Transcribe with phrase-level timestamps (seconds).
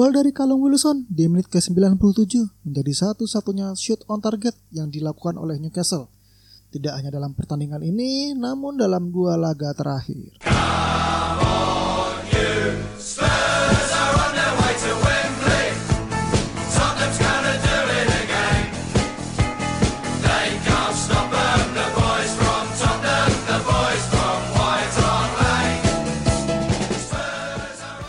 [0.00, 5.60] Gol dari Callum Wilson di menit ke-97 menjadi satu-satunya shoot on target yang dilakukan oleh
[5.60, 6.08] Newcastle.
[6.72, 10.40] Tidak hanya dalam pertandingan ini, namun dalam dua laga terakhir.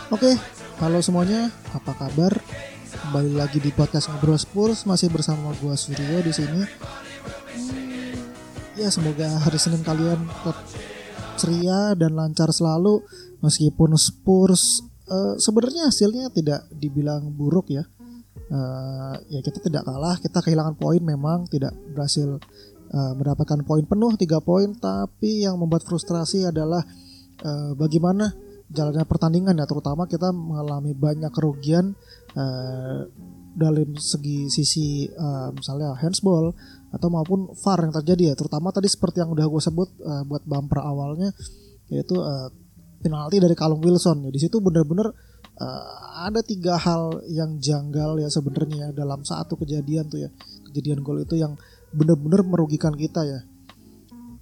[0.08, 0.51] Oke,
[0.82, 2.42] halo semuanya, apa kabar?
[2.90, 6.58] Kembali lagi di podcast Ngobrol Spurs masih bersama gua Suryo di sini.
[7.54, 8.18] Hmm,
[8.74, 10.58] ya semoga hari Senin kalian tetap
[11.38, 12.98] ceria dan lancar selalu
[13.46, 17.86] meskipun Spurs uh, sebenarnya hasilnya tidak dibilang buruk ya.
[18.50, 22.42] Uh, ya kita tidak kalah, kita kehilangan poin memang tidak berhasil
[22.90, 26.82] uh, mendapatkan poin penuh tiga poin, tapi yang membuat frustrasi adalah
[27.46, 28.34] uh, bagaimana
[28.72, 31.92] jalannya pertandingan ya terutama kita mengalami banyak kerugian
[32.34, 33.06] uh,
[33.52, 36.56] dalam segi sisi uh, misalnya handsball
[36.92, 38.34] atau maupun VAR yang terjadi ya.
[38.36, 41.32] Terutama tadi seperti yang udah gue sebut uh, buat bumper awalnya
[41.92, 42.48] yaitu uh,
[43.04, 44.24] penalti dari Callum Wilson.
[44.28, 45.12] Ya di situ bener-bener
[45.60, 45.84] uh,
[46.24, 50.30] ada tiga hal yang janggal ya sebenarnya ya, dalam satu kejadian tuh ya.
[50.72, 51.60] Kejadian gol itu yang
[51.92, 53.44] bener-bener merugikan kita ya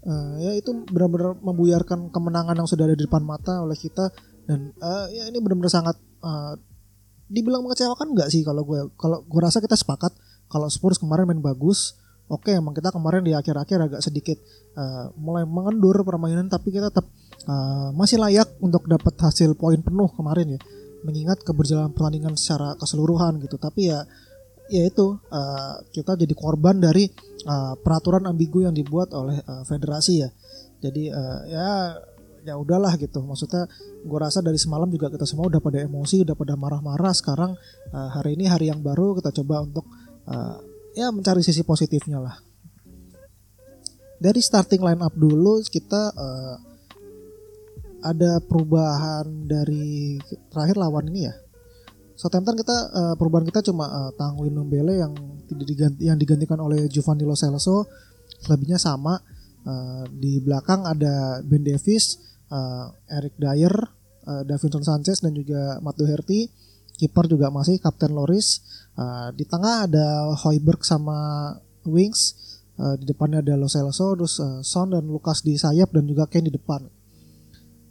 [0.06, 4.12] uh, ya itu benar-benar membuyarkan kemenangan yang sudah ada di depan mata oleh kita.
[4.44, 6.54] Dan uh, ya ini benar-benar sangat uh,
[7.30, 10.10] dibilang mengecewakan nggak sih kalau gue kalau gue rasa kita sepakat
[10.50, 11.94] kalau Spurs kemarin main bagus
[12.26, 14.34] oke okay, emang kita kemarin di akhir-akhir agak sedikit
[14.74, 17.06] uh, mulai mengendur permainan tapi kita tetap
[17.46, 20.60] uh, masih layak untuk dapat hasil poin penuh kemarin ya
[21.04, 23.56] mengingat keberjalanan pertandingan secara keseluruhan gitu.
[23.56, 24.04] Tapi ya
[24.70, 27.10] ya itu uh, kita jadi korban dari
[27.44, 30.30] uh, peraturan ambigu yang dibuat oleh uh, federasi ya.
[30.80, 31.68] Jadi uh, ya
[32.46, 33.20] ya udahlah gitu.
[33.20, 33.66] Maksudnya
[34.06, 37.12] gue rasa dari semalam juga kita semua udah pada emosi udah pada marah-marah.
[37.12, 37.58] Sekarang
[37.90, 39.84] uh, hari ini hari yang baru kita coba untuk
[40.30, 40.56] uh,
[40.94, 42.38] ya mencari sisi positifnya lah.
[44.20, 46.56] Dari starting line up dulu kita uh,
[48.00, 50.16] ada perubahan dari
[50.48, 51.34] terakhir lawan ini ya
[52.20, 55.16] Southampton kita uh, perubahan kita cuma uh, Tanguy Nombele yang
[55.48, 57.88] tidak diganti yang digantikan oleh Giovanni Lo Celso.
[58.44, 59.16] Lebihnya sama.
[59.64, 62.20] Uh, di belakang ada Ben Davis,
[62.52, 63.72] uh, Eric Dyer,
[64.28, 66.48] uh, Davinson Sanchez dan juga Matt Doherty.
[67.00, 68.60] Kiper juga masih Kapten Loris.
[69.00, 71.56] Uh, di tengah ada Hoiberg sama
[71.88, 72.36] Wings.
[72.76, 76.28] Uh, di depannya ada Lo Celso terus uh, Son dan Lukas di sayap dan juga
[76.28, 76.99] Kane di depan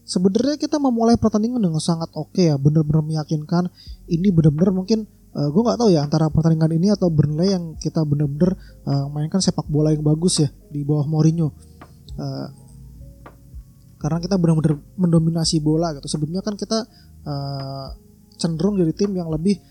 [0.10, 3.70] sebenarnya kita memulai pertandingan dengan sangat oke okay ya bener-bener meyakinkan.
[4.10, 5.06] Ini bener-bener mungkin
[5.38, 8.58] uh, gue nggak tahu ya antara pertandingan ini atau Burnley yang kita bener-bener
[8.90, 11.54] uh, mainkan sepak bola yang bagus ya di bawah Mourinho.
[12.18, 12.48] Uh,
[14.02, 16.10] karena kita benar-benar mendominasi bola gitu.
[16.10, 16.90] Sebelumnya kan kita
[17.30, 17.88] uh,
[18.40, 19.62] cenderung jadi tim yang lebih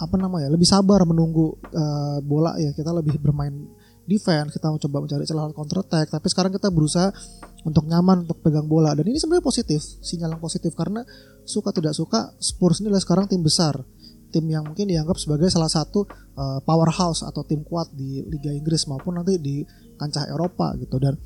[0.00, 2.76] apa namanya lebih sabar menunggu uh, bola ya.
[2.76, 3.79] Kita lebih bermain
[4.10, 7.14] defense kita coba mencari celah counter attack tapi sekarang kita berusaha
[7.62, 8.96] untuk nyaman untuk pegang bola.
[8.96, 11.04] Dan ini sebenarnya positif sinyal yang positif karena
[11.44, 13.78] suka tidak suka Spurs ini adalah sekarang tim besar.
[14.30, 16.06] Tim yang mungkin dianggap sebagai salah satu
[16.38, 19.66] uh, powerhouse atau tim kuat di Liga Inggris maupun nanti di
[19.98, 21.02] kancah Eropa gitu.
[21.02, 21.18] Dan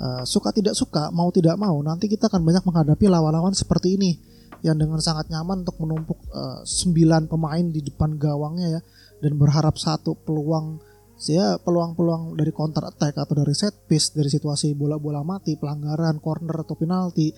[0.00, 4.12] uh, suka tidak suka mau tidak mau nanti kita akan banyak menghadapi lawan-lawan seperti ini
[4.60, 8.80] yang dengan sangat nyaman untuk menumpuk uh, 9 pemain di depan gawangnya ya
[9.24, 10.80] dan berharap satu peluang
[11.28, 16.64] ya peluang-peluang dari counter attack atau dari set piece dari situasi bola-bola mati pelanggaran corner
[16.64, 17.28] atau penalti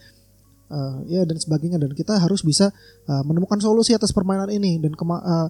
[0.70, 1.82] uh, ya dan sebagainya.
[1.82, 2.70] Dan kita harus bisa
[3.10, 4.78] uh, menemukan solusi atas permainan ini.
[4.78, 5.48] Dan kema uh,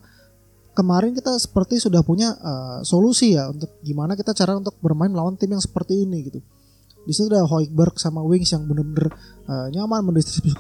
[0.73, 5.37] kemarin kita seperti sudah punya uh, solusi ya untuk gimana kita cara untuk bermain melawan
[5.37, 6.41] tim yang seperti ini gitu.
[7.03, 9.11] Di situ ada Hoikberg sama Wings yang benar-benar
[9.51, 10.07] uh, nyaman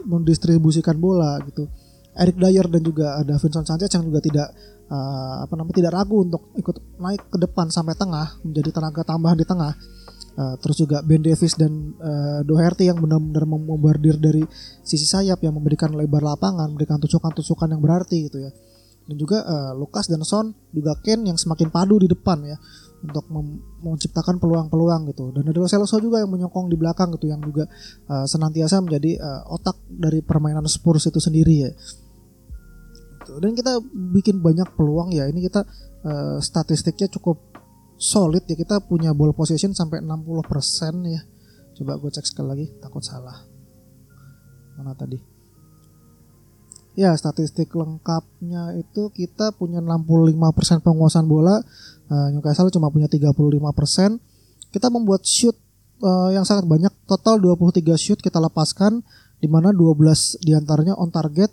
[0.04, 1.70] mendistribusikan bola gitu.
[2.12, 4.52] Eric Dyer dan juga ada Vincent Sanchez yang juga tidak
[4.92, 9.38] uh, apa namanya tidak ragu untuk ikut naik ke depan sampai tengah menjadi tenaga tambahan
[9.40, 9.72] di tengah.
[10.32, 14.40] Uh, terus juga Ben Davis dan uh, Doherty yang benar-benar membardir dari
[14.80, 18.48] sisi sayap yang memberikan lebar lapangan, memberikan tusukan-tusukan yang berarti gitu ya.
[19.04, 22.56] Dan juga uh, Lucas dan Son juga Ken yang semakin padu di depan ya
[23.02, 23.28] untuk
[23.82, 25.34] menciptakan peluang-peluang gitu.
[25.36, 27.68] Dan ada Celso juga yang menyokong di belakang gitu yang juga
[28.08, 31.70] uh, senantiasa menjadi uh, otak dari permainan Spurs itu sendiri ya
[33.22, 33.38] gitu.
[33.38, 33.78] Dan kita
[34.14, 35.30] bikin banyak peluang ya.
[35.30, 35.62] Ini kita
[36.02, 37.38] uh, statistiknya cukup
[37.94, 38.58] solid ya.
[38.58, 40.10] Kita punya ball possession sampai 60%
[41.06, 41.22] ya.
[41.78, 43.46] Coba gue cek sekali lagi takut salah.
[44.76, 45.16] Mana tadi?
[46.92, 51.62] Ya statistik lengkapnya itu kita punya 65% penguasaan bola.
[52.12, 54.20] Uh, Newcastle cuma punya 35%
[54.72, 55.56] kita membuat shoot
[56.04, 56.92] uh, yang sangat banyak.
[57.08, 59.00] Total 23 shoot kita lepaskan
[59.40, 61.48] di mana 12 di antaranya on target.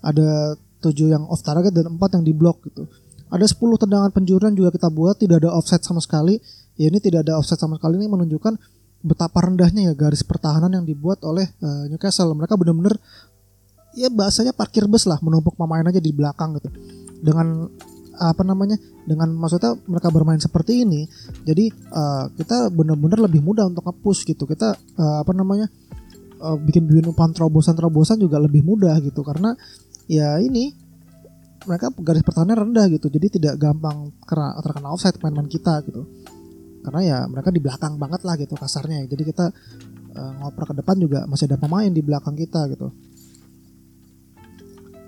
[0.00, 2.88] Ada 7 yang off target dan 4 yang di block gitu.
[3.30, 6.40] Ada 10 tendangan penjuruan juga kita buat tidak ada offset sama sekali.
[6.74, 8.56] Ya ini tidak ada offset sama sekali ini menunjukkan
[9.00, 12.34] betapa rendahnya ya garis pertahanan yang dibuat oleh uh, Newcastle.
[12.34, 12.98] Mereka benar-benar
[13.94, 16.68] ya bahasanya parkir bus lah menumpuk pemain aja di belakang gitu.
[17.22, 17.70] Dengan
[18.20, 18.76] apa namanya
[19.08, 21.08] dengan maksudnya mereka bermain seperti ini
[21.40, 25.72] jadi uh, kita benar-benar lebih mudah untuk nge-push gitu kita uh, apa namanya
[26.44, 29.56] uh, bikin bikin umpan terobosan-terobosan juga lebih mudah gitu karena
[30.10, 30.74] ya ini
[31.70, 33.06] mereka garis pertahanan rendah gitu.
[33.06, 36.02] Jadi tidak gampang kena terkena offside pemain-pemain kita gitu.
[36.80, 39.04] Karena ya mereka di belakang banget lah gitu kasarnya.
[39.06, 39.52] Jadi kita
[40.16, 42.88] uh, ngoper ke depan juga masih ada pemain di belakang kita gitu.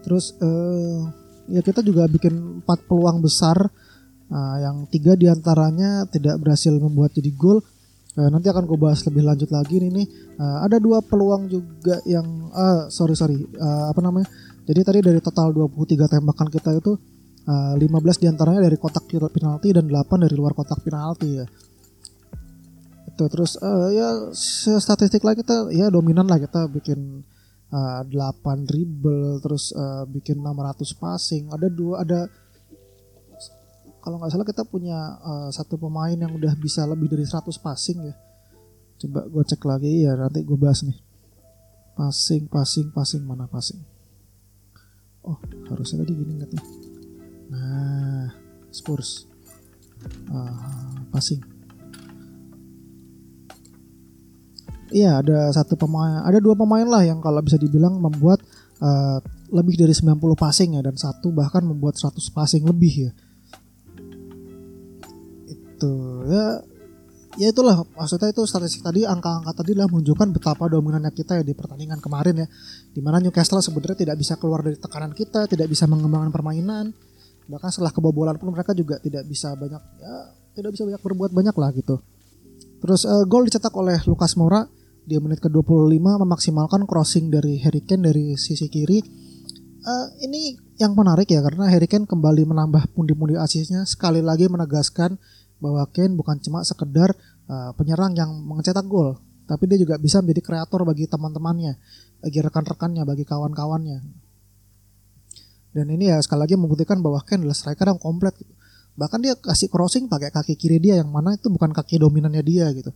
[0.04, 1.08] Terus uh,
[1.48, 3.56] ya kita juga bikin empat peluang besar.
[4.32, 7.60] Uh, yang tiga di antaranya tidak berhasil membuat jadi gol.
[8.12, 10.06] Uh, nanti akan gue bahas lebih lanjut lagi nih nih.
[10.36, 13.40] Uh, ada dua peluang juga yang uh, sorry sorry.
[13.56, 14.28] Uh, apa namanya
[14.62, 16.94] jadi tadi dari total 23 tembakan kita itu
[17.50, 21.46] uh, 15 di antaranya dari kotak penalti dan 8 dari luar kotak penalti ya.
[23.10, 24.30] Itu terus uh, ya
[24.78, 27.26] statistik lah kita ya dominan lah kita bikin
[27.74, 31.50] uh, 8 dribble terus uh, bikin 600 passing.
[31.50, 32.30] Ada dua ada
[34.02, 37.98] kalau nggak salah kita punya uh, satu pemain yang udah bisa lebih dari 100 passing
[38.06, 38.14] ya.
[39.02, 40.98] Coba gue cek lagi ya nanti gue bahas nih.
[41.98, 43.91] Passing passing passing mana passing
[45.26, 45.38] oh
[45.70, 46.62] harusnya tadi gini tuh?
[47.52, 48.30] Nah
[48.72, 49.28] Spurs.
[50.26, 51.38] Uh, passing.
[54.92, 58.44] Iya ada satu pemain, ada dua pemain lah yang kalau bisa dibilang membuat
[58.82, 59.22] uh,
[59.52, 63.12] lebih dari 90 passing ya dan satu bahkan membuat 100 passing lebih ya.
[65.48, 65.92] Itu
[66.28, 66.71] ya
[67.40, 67.84] ya itulah.
[67.96, 72.44] Maksudnya itu statistik tadi angka-angka tadi lah menunjukkan betapa dominannya kita ya di pertandingan kemarin
[72.44, 72.46] ya.
[72.92, 76.92] Di mana Newcastle sebenarnya tidak bisa keluar dari tekanan kita tidak bisa mengembangkan permainan.
[77.48, 80.14] Bahkan setelah kebobolan pun mereka juga tidak bisa banyak ya
[80.52, 81.96] tidak bisa banyak berbuat banyak lah gitu.
[82.82, 84.66] Terus uh, gol dicetak oleh Lukas Moura
[85.02, 89.00] di menit ke-25 memaksimalkan crossing dari Harry Kane dari sisi kiri.
[89.82, 95.18] Uh, ini yang menarik ya karena Harry Kane kembali menambah pundi-pundi asisnya sekali lagi menegaskan
[95.62, 97.14] bahwa Kane bukan cuma sekedar
[97.46, 101.78] uh, penyerang yang mencetak gol, tapi dia juga bisa menjadi kreator bagi teman-temannya,
[102.18, 103.98] bagi rekan-rekannya, bagi kawan-kawannya.
[105.72, 108.34] Dan ini ya sekali lagi membuktikan bahwa Kane adalah striker yang komplit.
[108.34, 108.52] Gitu.
[108.92, 112.68] Bahkan dia kasih crossing pakai kaki kiri dia yang mana itu bukan kaki dominannya dia
[112.76, 112.92] gitu.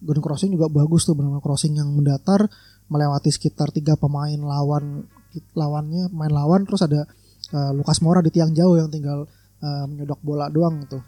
[0.00, 2.48] Golden crossing juga bagus tuh benar crossing yang mendatar
[2.88, 5.04] melewati sekitar tiga pemain lawan
[5.52, 7.04] lawannya main lawan terus ada
[7.52, 9.28] uh, Lukas Moura di tiang jauh yang tinggal
[9.60, 11.04] uh, menyodok bola doang tuh.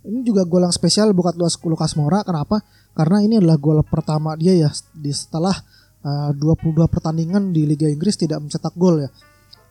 [0.00, 2.64] Ini juga gol yang spesial buat Lukas Moura kenapa?
[2.96, 5.52] Karena ini adalah gol pertama dia ya di setelah
[6.04, 9.10] uh, 22 pertandingan di Liga Inggris tidak mencetak gol ya.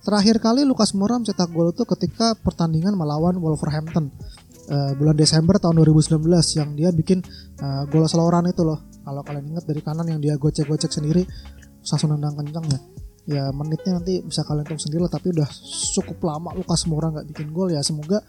[0.06, 4.14] Terakhir kali Lukas Moura mencetak gol itu ketika pertandingan melawan Wolverhampton
[4.70, 6.22] uh, bulan Desember tahun 2019
[6.56, 7.26] yang dia bikin
[7.60, 8.86] uh, gol seloran itu loh.
[9.02, 11.26] Kalau kalian ingat dari kanan yang dia gocek-gocek sendiri,
[11.82, 12.80] langsung nendang kencang ya.
[13.30, 15.46] Ya menitnya nanti bisa kalian tahu sendiri lah, tapi udah
[15.94, 17.86] cukup lama Lukas Moura nggak bikin gol ya.
[17.86, 18.26] Semoga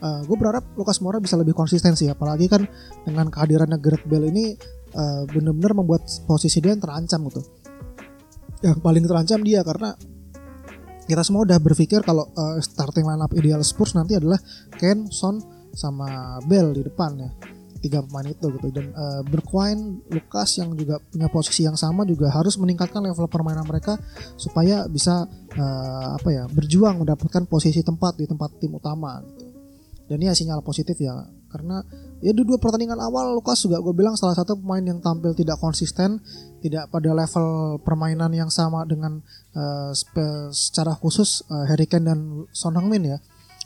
[0.00, 2.64] uh, gue berharap Lukas Moura bisa lebih konsisten sih, apalagi kan
[3.04, 4.56] dengan kehadirannya Gareth Bale ini
[4.96, 7.44] uh, benar-benar membuat posisi dia yang terancam gitu.
[8.64, 9.92] Yang paling terancam dia karena
[11.04, 14.40] kita semua udah berpikir kalau uh, starting lineup ideal Spurs nanti adalah
[14.80, 15.44] Ken, Son,
[15.76, 17.57] sama Bell di depan ya
[17.88, 22.28] tiga pemain itu gitu dan uh, Bergwijn, Lukas yang juga punya posisi yang sama juga
[22.28, 23.96] harus meningkatkan level permainan mereka
[24.36, 25.24] supaya bisa
[25.56, 29.48] uh, apa ya berjuang mendapatkan posisi tempat di tempat tim utama gitu.
[30.08, 31.12] Dan ini ya sinyal positif ya
[31.48, 31.80] karena
[32.20, 35.56] ya di dua pertandingan awal Lukas juga gue bilang salah satu pemain yang tampil tidak
[35.60, 36.20] konsisten,
[36.60, 39.20] tidak pada level permainan yang sama dengan
[39.56, 39.92] uh,
[40.52, 42.20] secara khusus uh, Harry Kane dan
[42.52, 43.18] Son Heung-min ya.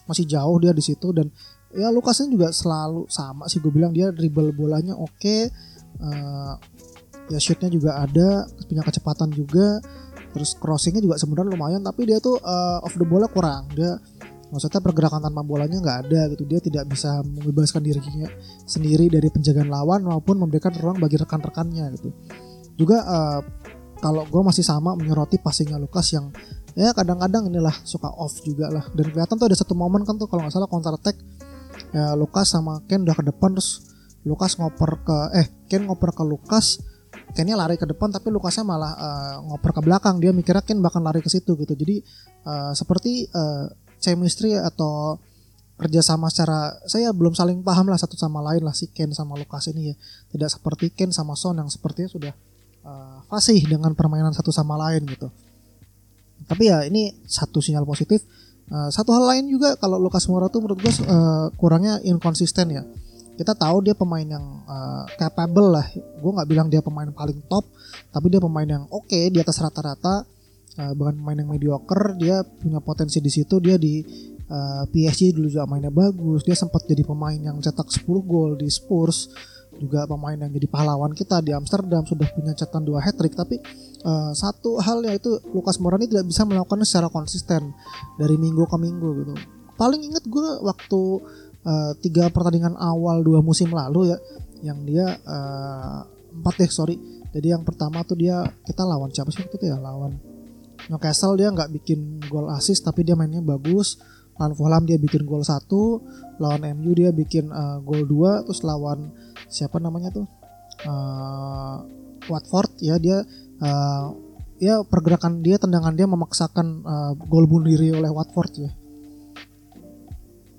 [0.07, 1.31] Masih jauh dia di situ dan
[1.73, 5.49] ya Lukasnya juga selalu sama sih gue bilang dia dribble bolanya oke okay,
[6.01, 6.55] uh, eh,
[7.33, 9.81] ya shootnya juga ada punya kecepatan juga
[10.33, 14.01] terus crossingnya juga sebenarnya lumayan tapi dia tuh uh, off the bola kurang dia
[14.53, 18.29] maksudnya pergerakan tanpa bolanya nggak ada gitu dia tidak bisa membebaskan dirinya
[18.69, 22.13] sendiri dari penjagaan lawan maupun memberikan ruang bagi rekan-rekannya gitu.
[22.77, 23.41] Juga uh,
[24.05, 26.29] kalau gue masih sama menyoroti passingnya Lukas yang
[26.77, 30.29] ya kadang-kadang inilah suka off juga lah dan kelihatan tuh ada satu momen kan tuh
[30.29, 31.17] kalau nggak salah counter attack
[31.93, 33.85] ya Lukas sama Ken udah ke depan terus
[34.25, 36.81] Lukas ngoper ke eh Ken ngoper ke Lukas
[37.33, 40.21] Kennya lari ke depan tapi Lukasnya malah uh, ngoper ke belakang.
[40.21, 41.73] Dia mikirnya Ken bakal lari ke situ gitu.
[41.73, 42.05] Jadi
[42.45, 45.17] uh, seperti uh, chemistry atau
[45.81, 49.65] kerjasama secara saya belum saling paham lah satu sama lain lah si Ken sama Lukas
[49.73, 49.95] ini ya.
[50.29, 52.33] Tidak seperti Ken sama Son yang sepertinya sudah
[52.85, 55.33] uh, fasih dengan permainan satu sama lain gitu.
[56.45, 58.21] Tapi ya ini satu sinyal positif
[58.73, 62.83] uh, satu hal lain juga kalau Lucas Moura tuh menurut gue uh, kurangnya inkonsisten ya.
[63.33, 65.87] Kita tahu dia pemain yang uh, capable lah.
[65.95, 67.69] Gue nggak bilang dia pemain paling top
[68.09, 70.25] tapi dia pemain yang oke okay, di atas rata-rata.
[70.73, 73.61] Uh, bukan pemain yang mediocre dia punya potensi di situ.
[73.61, 74.01] Dia di
[74.49, 76.45] uh, PSG dulu juga mainnya bagus.
[76.49, 79.29] Dia sempat jadi pemain yang cetak 10 gol di Spurs
[79.83, 83.59] juga pemain yang jadi pahlawan kita di Amsterdam sudah punya catatan dua hat trick tapi
[84.07, 87.75] uh, satu hal yaitu Lukas Moura tidak bisa melakukannya secara konsisten
[88.15, 89.35] dari minggu ke minggu gitu.
[89.75, 91.01] Paling inget gue waktu
[91.67, 94.19] uh, tiga pertandingan awal dua musim lalu ya
[94.63, 96.97] yang dia uh, empat deh sorry.
[97.33, 99.81] Jadi yang pertama tuh dia kita lawan siapa sih itu ya?
[99.83, 100.15] Lawan
[100.87, 103.99] Newcastle dia nggak bikin gol assist tapi dia mainnya bagus
[104.43, 106.03] lawan Fulham dia bikin gol satu.
[106.43, 108.43] Lawan MU dia bikin uh, gol dua.
[108.43, 109.15] Terus lawan
[109.47, 110.27] siapa namanya tuh?
[110.83, 111.87] Uh,
[112.27, 113.23] Watford ya dia
[113.63, 114.05] uh,
[114.59, 118.71] ya pergerakan dia tendangan dia memaksakan uh, gol bunuh diri oleh Watford ya.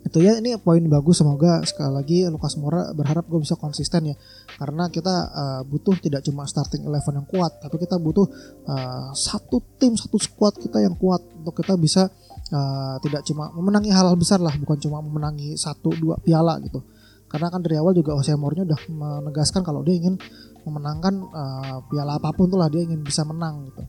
[0.08, 1.20] Itu ya ini poin bagus.
[1.20, 4.16] Semoga sekali lagi Lukas Moura berharap gue bisa konsisten ya.
[4.56, 8.32] Karena kita uh, butuh tidak cuma starting eleven yang kuat tapi kita butuh
[8.63, 12.08] uh, satu tim satu squad kita yang kuat untuk kita bisa
[12.53, 16.86] uh, tidak cuma memenangi hal-hal besar lah bukan cuma memenangi satu dua piala gitu.
[17.25, 18.79] Karena kan dari awal juga Jose Mourinho udah
[19.25, 20.22] menegaskan kalau dia ingin
[20.69, 23.81] memenangkan uh, piala apa pun tuh lah dia ingin bisa menang gitu.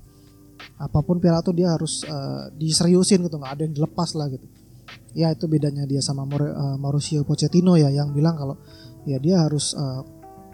[0.81, 4.49] Apa pun piala tuh dia harus uh, diseriusin gitu nggak ada yang dilepas lah gitu.
[5.13, 8.57] Ya itu bedanya dia sama uh, Mauricio Pochettino ya yang bilang kalau
[9.05, 10.03] ya dia harus uh,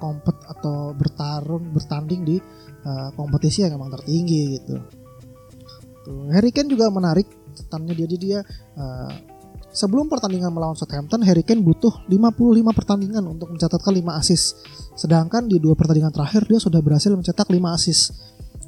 [0.02, 2.36] kompet atau bertarung bertanding di
[2.84, 4.76] uh, kompetisi yang emang tertinggi gitu.
[6.00, 7.28] Tuh, Harry Kane juga menarik
[7.60, 8.40] catatannya dia dia
[8.74, 9.12] uh,
[9.70, 14.66] Sebelum pertandingan melawan Southampton, Harry Kane butuh 55 pertandingan untuk mencatatkan 5 assist.
[14.98, 18.18] Sedangkan di dua pertandingan terakhir dia sudah berhasil mencetak 5 assist.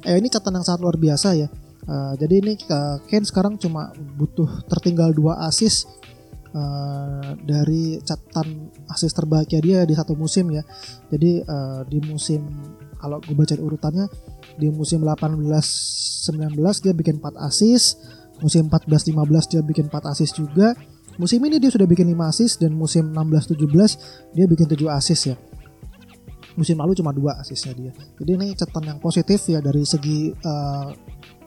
[0.07, 1.51] Eh ini catatan yang sangat luar biasa ya.
[1.83, 5.91] Uh, jadi ini uh, Kane sekarang cuma butuh tertinggal 2 assist
[6.55, 10.63] uh, dari catatan assist terbaiknya dia di satu musim ya.
[11.11, 12.47] Jadi uh, di musim
[12.95, 14.07] kalau gue baca urutannya
[14.55, 17.99] di musim 18 19 dia bikin 4 assist,
[18.41, 20.73] musim 14 15 dia bikin 4 assist juga
[21.21, 25.35] Musim ini dia sudah bikin 5 assist dan musim 16-17 dia bikin 7 assist ya.
[26.57, 27.91] Musim lalu cuma 2 assistnya dia.
[28.17, 30.89] Jadi ini catatan yang positif ya dari segi uh,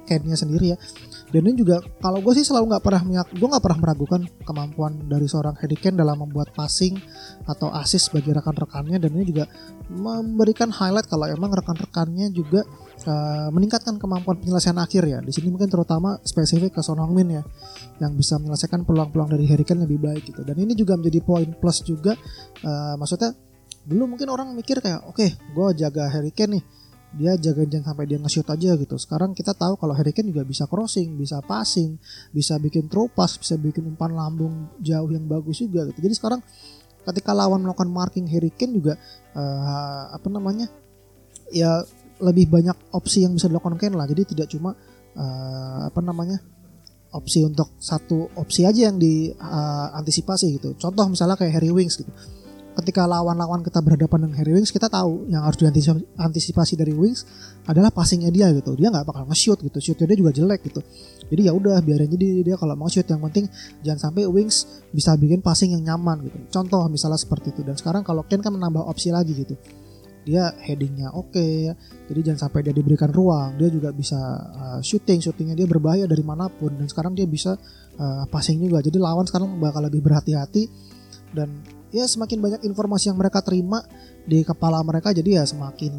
[0.07, 0.79] Ken-nya sendiri ya.
[1.27, 5.27] Dan ini juga kalau gue sih selalu nggak pernah gue nggak pernah meragukan kemampuan dari
[5.27, 6.95] seorang Harry Kane dalam membuat passing
[7.51, 9.45] atau assist bagi rekan-rekannya dan ini juga
[9.91, 12.63] memberikan highlight kalau emang rekan-rekannya juga
[13.11, 15.19] uh, meningkatkan kemampuan penyelesaian akhir ya.
[15.19, 17.43] Di sini mungkin terutama spesifik ke Son Heung-min ya
[17.99, 20.47] yang bisa menyelesaikan peluang-peluang dari Harry Kane lebih baik gitu.
[20.47, 22.15] Dan ini juga menjadi poin plus juga
[22.63, 23.35] uh, maksudnya
[23.87, 26.86] dulu mungkin orang mikir kayak oke okay, gue jaga Harry Kane nih
[27.17, 28.97] dia jaga jangan sampai dia nge-shoot aja gitu.
[29.01, 31.97] Sekarang kita tahu kalau Harry Kane juga bisa crossing, bisa passing,
[32.31, 35.99] bisa bikin throw pass, bisa bikin umpan lambung jauh yang bagus juga gitu.
[36.05, 36.41] Jadi sekarang
[37.09, 38.95] ketika lawan melakukan marking Harry Kane juga
[39.33, 40.69] uh, apa namanya?
[41.47, 41.79] ya
[42.19, 44.05] lebih banyak opsi yang bisa dilakukan Kane lah.
[44.05, 44.77] Jadi tidak cuma
[45.17, 46.39] uh, apa namanya?
[47.17, 50.69] opsi untuk satu opsi aja yang diantisipasi uh, gitu.
[50.77, 52.13] Contoh misalnya kayak Harry Wings gitu.
[52.77, 57.25] Ketika lawan-lawan kita berhadapan dengan Harry Wings, kita tahu yang harus diantisipasi dari Wings
[57.65, 58.77] adalah passingnya dia gitu.
[58.77, 59.81] Dia nggak bakal nge-shoot gitu.
[59.81, 60.85] Shootnya dia juga jelek gitu.
[61.33, 63.49] Jadi ya udah biarin jadi dia kalau mau shoot yang penting
[63.81, 66.37] jangan sampai Wings bisa bikin passing yang nyaman gitu.
[66.53, 67.65] Contoh misalnya seperti itu.
[67.65, 69.57] Dan sekarang kalau Ken kan menambah opsi lagi gitu
[70.27, 71.71] dia headingnya oke okay,
[72.11, 74.19] jadi jangan sampai dia diberikan ruang dia juga bisa
[74.59, 77.55] uh, shooting shootingnya dia berbahaya dari mana pun dan sekarang dia bisa
[77.95, 80.67] uh, passing juga jadi lawan sekarang bakal lebih berhati-hati
[81.31, 81.63] dan
[81.95, 83.83] ya semakin banyak informasi yang mereka terima
[84.27, 85.93] di kepala mereka jadi ya semakin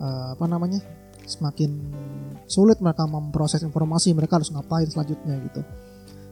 [0.00, 0.80] uh, apa namanya
[1.24, 1.70] semakin
[2.50, 5.62] sulit mereka memproses informasi mereka harus ngapain selanjutnya gitu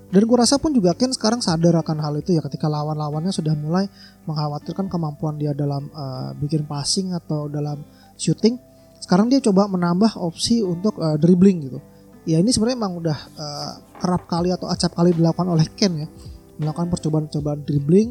[0.09, 3.53] dan gue rasa pun juga Ken sekarang sadar akan hal itu ya ketika lawan-lawannya sudah
[3.53, 3.85] mulai
[4.25, 7.85] mengkhawatirkan kemampuan dia dalam uh, bikin passing atau dalam
[8.17, 8.57] shooting.
[8.97, 11.79] Sekarang dia coba menambah opsi untuk uh, dribbling gitu.
[12.25, 16.09] Ya ini sebenarnya memang udah uh, kerap kali atau acap kali dilakukan oleh Ken ya.
[16.57, 18.09] Melakukan percobaan-percobaan dribbling.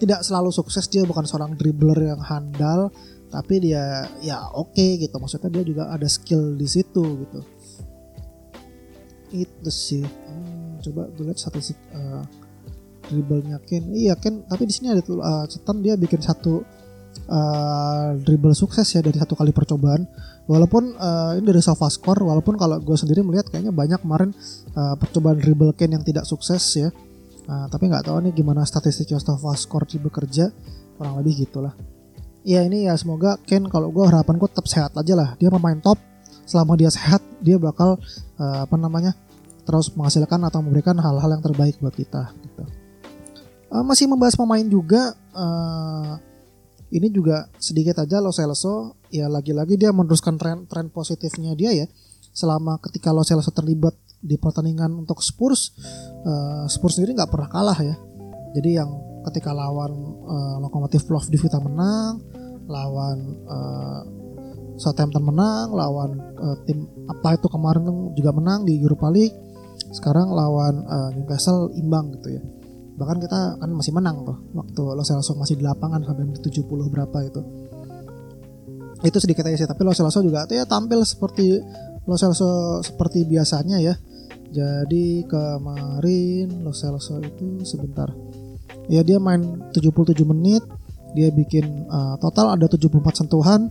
[0.00, 2.88] Tidak selalu sukses dia bukan seorang dribbler yang handal.
[3.30, 5.20] Tapi dia ya oke okay, gitu.
[5.20, 7.40] Maksudnya dia juga ada skill di situ gitu.
[9.30, 10.02] Itu sih.
[10.02, 12.24] Hmm coba gue lihat statistik uh,
[13.06, 16.64] dribblenya Ken iya Ken tapi di sini ada tuh uh, catatan dia bikin satu
[17.28, 20.08] uh, dribble sukses ya dari satu kali percobaan
[20.48, 24.32] walaupun uh, ini dari SofaScore walaupun kalau gue sendiri melihat kayaknya banyak kemarin
[24.74, 26.88] uh, percobaan dribble Ken yang tidak sukses ya
[27.46, 30.50] uh, tapi nggak tahu nih gimana statistiknya SofaScore di bekerja
[30.98, 31.72] kurang lebih gitulah.
[32.40, 35.28] Ya ini ya semoga Ken kalau gue harapan gue tetap sehat aja lah.
[35.36, 36.00] Dia pemain top
[36.48, 38.00] selama dia sehat dia bakal
[38.40, 39.14] uh, apa namanya
[39.64, 42.64] terus menghasilkan atau memberikan hal-hal yang terbaik buat kita gitu.
[43.70, 46.18] Uh, masih membahas pemain juga uh,
[46.90, 48.98] ini juga sedikit aja Lo Celso.
[49.14, 51.86] Ya lagi-lagi dia meneruskan tren tren positifnya dia ya.
[52.34, 55.72] Selama ketika Lo Celso terlibat di pertandingan untuk Spurs
[56.24, 57.96] uh, Spurs sendiri nggak pernah kalah ya.
[58.52, 58.90] Jadi yang
[59.28, 59.92] ketika lawan
[60.24, 62.20] uh, Lokomotif Plovdiv menang
[62.70, 64.00] lawan uh,
[64.80, 67.84] Southampton menang lawan uh, tim apa itu kemarin
[68.16, 69.36] juga menang di Europa League
[69.92, 72.42] sekarang lawan uh, Newcastle imbang gitu ya.
[72.96, 76.68] Bahkan kita kan masih menang tuh waktu Lo Celso masih di lapangan sampai menit 70
[76.92, 77.40] berapa itu.
[79.00, 81.60] Itu sedikit aja sih tapi Lo Celso juga tuh ya tampil seperti
[82.08, 83.96] Lo Celso seperti biasanya ya
[84.50, 88.10] jadi kemarin Lo Celso itu sebentar.
[88.90, 90.66] Ya dia main 77 menit.
[91.14, 93.70] Dia bikin uh, total ada 74 sentuhan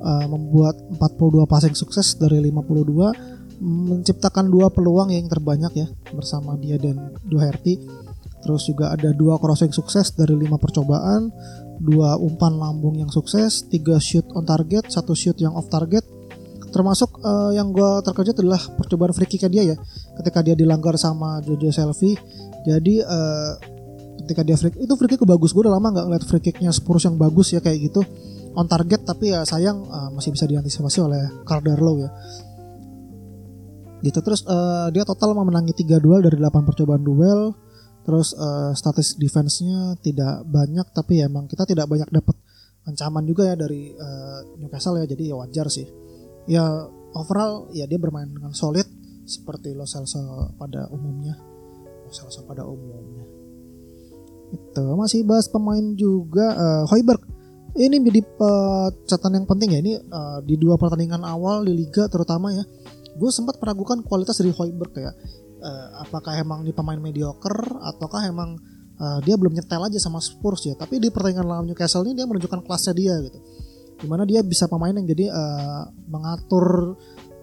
[0.00, 6.76] uh, membuat 42 passing sukses dari 52 menciptakan dua peluang yang terbanyak ya bersama dia
[6.76, 7.80] dan Doherty.
[8.44, 11.32] Terus juga ada dua crossing sukses dari lima percobaan
[11.80, 16.04] dua umpan lambung yang sukses tiga shoot on target satu shoot yang off target
[16.76, 19.76] termasuk uh, yang gue terkejut adalah percobaan free kick dia ya.
[20.20, 22.20] Ketika dia dilanggar sama Jojo Selfie.
[22.68, 23.56] Jadi uh,
[24.20, 25.56] ketika dia free itu free kick bagus.
[25.56, 28.04] Gue udah lama nggak ngeliat free kicknya Spurs yang bagus ya kayak gitu.
[28.52, 32.10] On target tapi ya sayang uh, masih bisa diantisipasi oleh Cardarlo ya.
[34.04, 34.20] Gitu.
[34.20, 37.56] Terus uh, dia total memenangi 3 duel dari 8 percobaan duel.
[38.04, 42.36] Terus uh, status defense-nya tidak banyak tapi ya emang kita tidak banyak dapat
[42.86, 45.08] ancaman juga ya dari uh, Newcastle ya.
[45.08, 46.05] Jadi ya wajar sih
[46.46, 46.62] ya
[47.12, 48.86] overall ya dia bermain dengan solid
[49.26, 51.34] seperti Lo Celso pada umumnya.
[52.06, 53.26] Lo Celso pada umumnya.
[54.54, 57.22] Itu masih bahas pemain juga uh, Hoiberg.
[57.76, 58.24] Ini menjadi
[59.04, 62.64] catatan yang penting ya ini uh, di dua pertandingan awal di liga terutama ya.
[63.16, 65.12] Gue sempat meragukan kualitas dari Hoiberg ya.
[65.60, 68.56] Uh, apakah emang ini pemain mediocre ataukah emang
[68.96, 70.72] uh, dia belum nyetel aja sama Spurs ya.
[70.78, 73.40] Tapi di pertandingan lawan Newcastle ini dia menunjukkan kelasnya dia gitu
[73.96, 76.96] di mana dia bisa pemain yang jadi uh, mengatur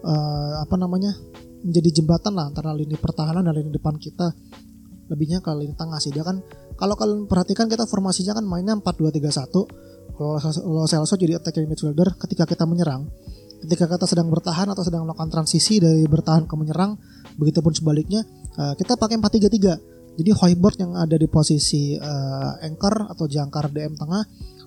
[0.06, 1.10] uh, apa namanya
[1.64, 4.30] menjadi jembatan lah antara lini pertahanan dan lini depan kita.
[5.04, 6.14] Lebihnya ke lini tengah sih.
[6.14, 6.40] Dia kan
[6.80, 12.64] kalau kalian perhatikan kita formasinya kan mainnya 4-2-3-1 kalau Celso jadi attacking midfielder ketika kita
[12.64, 13.10] menyerang.
[13.64, 16.96] Ketika kita sedang bertahan atau sedang melakukan transisi dari bertahan ke menyerang
[17.40, 18.22] begitupun sebaliknya
[18.60, 23.98] uh, kita pakai 4-3-3 jadi Hoiberg yang ada di posisi uh, anchor atau jangkar DM
[23.98, 24.22] tengah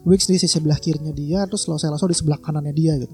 [0.07, 3.11] Wicks di sisi sebelah kirinya dia terus Lo Celso di sebelah kanannya dia gitu.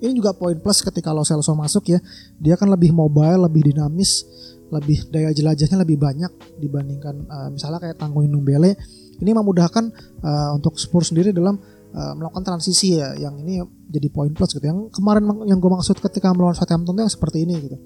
[0.00, 2.00] Ini juga poin plus ketika Lo Celso masuk ya
[2.40, 4.24] dia kan lebih mobile lebih dinamis
[4.72, 8.78] lebih daya jelajahnya lebih banyak dibandingkan uh, misalnya kayak Tangguh Numbele
[9.20, 9.84] ini memudahkan
[10.24, 11.60] uh, untuk Spurs sendiri dalam
[11.92, 13.60] uh, melakukan transisi ya yang ini
[13.92, 14.64] jadi poin plus gitu.
[14.64, 17.76] Yang kemarin yang gue maksud ketika melawan Southampton itu yang seperti ini gitu.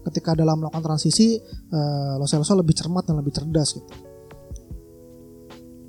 [0.00, 1.36] Ketika dalam melakukan transisi
[1.68, 4.09] uh, Lo Celso lebih cermat dan lebih cerdas gitu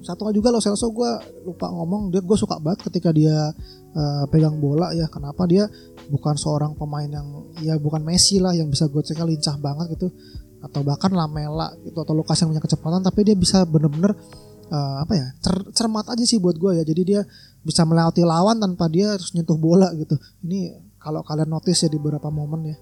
[0.01, 1.11] satu juga Lo Celso gue
[1.45, 2.09] lupa ngomong.
[2.09, 3.53] Dia gue suka banget ketika dia
[3.93, 5.05] uh, pegang bola ya.
[5.07, 5.69] Kenapa dia
[6.09, 7.27] bukan seorang pemain yang
[7.61, 10.09] ya bukan Messi lah yang bisa gue cek lincah banget gitu.
[10.61, 13.01] Atau bahkan Lamela gitu atau Lukas yang punya kecepatan.
[13.05, 14.17] Tapi dia bisa bener-bener
[14.73, 16.83] uh, apa ya cer cermat aja sih buat gue ya.
[16.83, 17.21] Jadi dia
[17.61, 20.17] bisa melewati lawan tanpa dia harus nyentuh bola gitu.
[20.41, 22.77] Ini kalau kalian notice ya di beberapa momen ya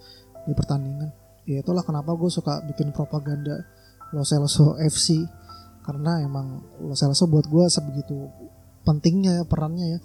[0.47, 1.12] di pertandingan.
[1.43, 3.65] Ya itulah kenapa gue suka bikin propaganda
[4.15, 5.19] Lo Celso FC
[5.84, 8.30] karena emang Lo Celso buat gue sebegitu
[8.84, 10.00] pentingnya ya, perannya ya.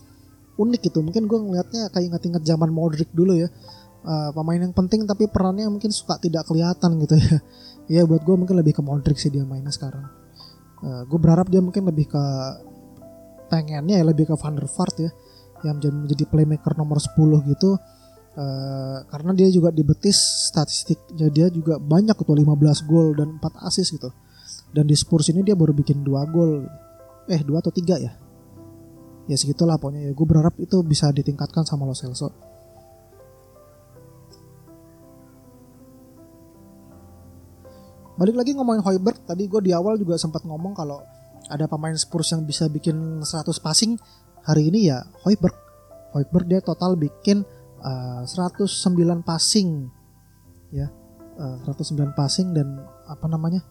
[0.54, 1.02] Unik gitu.
[1.02, 3.48] Mungkin gue ngelihatnya kayak inget-inget zaman Modric dulu ya.
[4.04, 7.38] Uh, pemain yang penting tapi perannya mungkin suka tidak kelihatan gitu ya.
[7.84, 10.08] Ya buat gue mungkin lebih ke Modric sih dia mainnya sekarang.
[10.80, 12.24] Uh, eh, gue berharap dia mungkin lebih ke
[13.52, 15.10] pengennya ya lebih ke Van der Vaart ya.
[15.64, 17.76] Yang menjadi, menjadi playmaker nomor 10 gitu.
[18.34, 23.38] Uh, karena dia juga di betis statistik jadi dia juga banyak tuh 15 gol dan
[23.38, 24.10] 4 assist gitu
[24.74, 26.66] dan di Spurs ini dia baru bikin 2 gol.
[27.30, 28.12] Eh 2 atau 3 ya?
[29.30, 30.12] Ya segitulah pokoknya ya.
[30.12, 32.34] Gue berharap itu bisa ditingkatkan sama Lo Celso.
[38.14, 41.02] Balik lagi ngomongin Hoiberg tadi gue di awal juga sempat ngomong kalau
[41.50, 43.94] ada pemain Spurs yang bisa bikin 100 passing.
[44.42, 45.54] Hari ini ya Hoiberg.
[46.18, 47.46] Hoiberg dia total bikin
[47.78, 49.86] uh, eh, 109 passing.
[50.74, 50.90] Ya
[51.38, 53.62] uh, eh, 109 passing dan apa namanya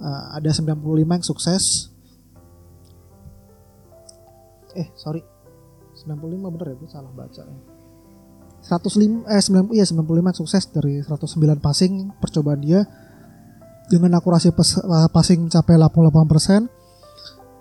[0.00, 1.92] uh, ada 95 yang sukses.
[4.76, 5.24] Eh sorry.
[5.96, 7.58] 95 bener ya gue salah baca ya.
[8.66, 12.84] 105 eh 90 ya 95 sukses dari 109 passing percobaan dia.
[13.86, 16.66] Dengan akurasi pas, uh, passing mencapai 88%.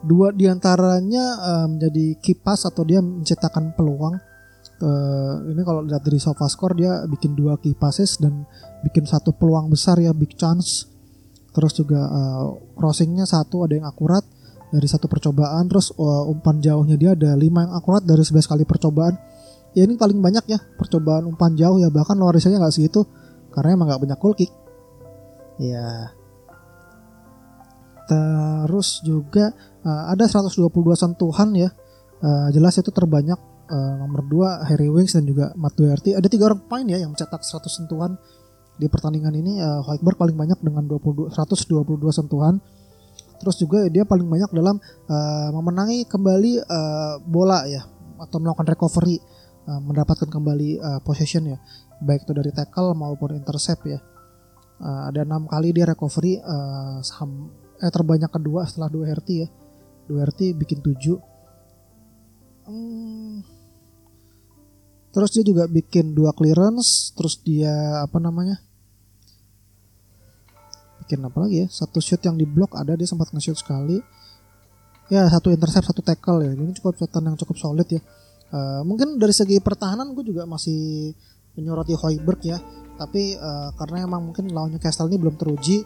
[0.06, 4.18] Dua di antaranya uh, menjadi key pass atau dia menciptakan peluang.
[4.82, 8.44] Uh, ini kalau lihat dari sofa score dia bikin dua key passes dan
[8.84, 10.95] bikin satu peluang besar ya big chance
[11.56, 14.28] terus juga uh, crossingnya satu ada yang akurat
[14.76, 15.72] dari satu percobaan.
[15.72, 19.16] Terus uh, umpan jauhnya dia ada lima yang akurat dari 11 kali percobaan.
[19.72, 21.88] Ya ini paling banyak ya percobaan umpan jauh ya.
[21.88, 23.08] Bahkan luar biasanya nggak segitu
[23.56, 24.52] karena emang nggak banyak goal kick
[25.60, 26.12] ya.
[28.06, 31.72] Terus juga uh, ada 122 sentuhan ya.
[32.20, 33.40] Uh, jelas itu terbanyak.
[33.66, 36.14] Uh, nomor 2 Harry Winks dan juga Matt Doherty.
[36.14, 38.14] Ada tiga orang pemain ya yang mencetak 100 sentuhan
[38.76, 42.60] di pertandingan ini uh, Hoiberg paling banyak dengan 22, 122 sentuhan.
[43.40, 47.84] Terus juga dia paling banyak dalam uh, memenangi kembali uh, bola ya
[48.20, 49.20] atau melakukan recovery
[49.68, 51.58] uh, mendapatkan kembali uh, possession ya.
[52.04, 54.00] Baik itu dari tackle maupun intercept ya.
[54.76, 57.48] Uh, ada enam kali dia recovery uh, saham
[57.80, 59.48] eh terbanyak kedua setelah dua RT ya.
[60.08, 61.20] Dua RT bikin tujuh.
[62.66, 63.46] Hmm.
[65.14, 68.65] terus dia juga bikin dua clearance terus dia apa namanya
[71.06, 71.68] bikin apa lagi ya?
[71.70, 74.02] Satu shoot yang di block ada dia sempat nge-shoot sekali.
[75.14, 76.52] Ya satu intercept satu tackle ya.
[76.58, 78.02] Ini cukup catatan yang cukup solid ya.
[78.50, 81.14] Uh, mungkin dari segi pertahanan gue juga masih
[81.54, 82.58] menyoroti Hoiberg ya.
[82.98, 85.86] Tapi uh, karena emang mungkin lawannya Castle ini belum teruji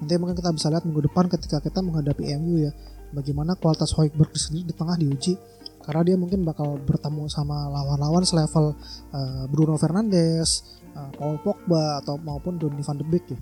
[0.00, 2.72] Nanti mungkin kita bisa lihat minggu depan ketika kita menghadapi MU ya,
[3.12, 5.36] bagaimana kualitas Hoiberg sendiri di tengah diuji.
[5.80, 8.76] Karena dia mungkin bakal bertemu sama lawan-lawan selevel
[9.12, 13.38] uh, Bruno Fernandes, uh, Paul Pogba atau maupun Donny van de Beek ya.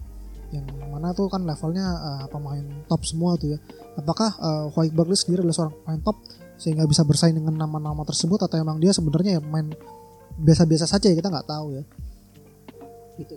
[0.48, 3.58] Yang mana tuh kan levelnya uh, pemain top semua tuh ya.
[4.00, 6.16] Apakah uh, Hoiberg sendiri adalah seorang pemain top
[6.58, 9.70] sehingga bisa bersaing dengan nama-nama tersebut atau emang dia sebenarnya ya main
[10.38, 11.84] biasa-biasa saja ya kita nggak tahu ya.
[13.18, 13.37] Gitu.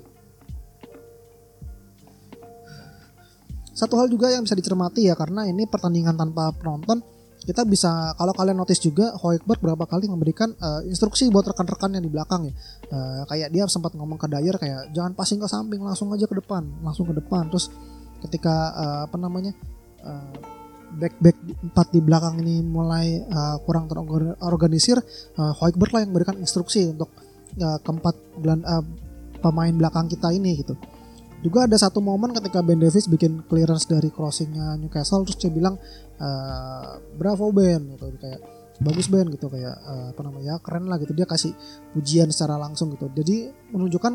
[3.81, 7.01] satu hal juga yang bisa dicermati ya karena ini pertandingan tanpa penonton
[7.41, 12.09] kita bisa kalau kalian notice juga Hoiberg berapa kali memberikan uh, instruksi buat rekan-rekannya di
[12.09, 12.53] belakang ya.
[12.93, 16.37] Uh, kayak dia sempat ngomong ke Dyer kayak jangan passing ke samping langsung aja ke
[16.37, 17.49] depan langsung ke depan.
[17.49, 17.73] Terus
[18.21, 19.57] ketika uh, apa namanya
[20.05, 20.33] uh,
[21.01, 25.01] back back empat di belakang ini mulai uh, kurang terorganisir
[25.39, 27.09] uh, Hoiberg lah yang memberikan instruksi untuk
[27.57, 28.83] uh, keempat uh,
[29.41, 30.77] pemain belakang kita ini gitu
[31.41, 35.73] juga ada satu momen ketika Ben Davis bikin clearance dari crossingnya Newcastle terus dia bilang
[36.21, 38.13] uh, bravo Ben gitu.
[38.21, 38.45] Kayak
[38.77, 39.49] bagus Ben gitu.
[39.49, 41.17] Kayak uh, apa namanya keren lah gitu.
[41.17, 41.57] Dia kasih
[41.97, 43.09] pujian secara langsung gitu.
[43.09, 44.13] Jadi menunjukkan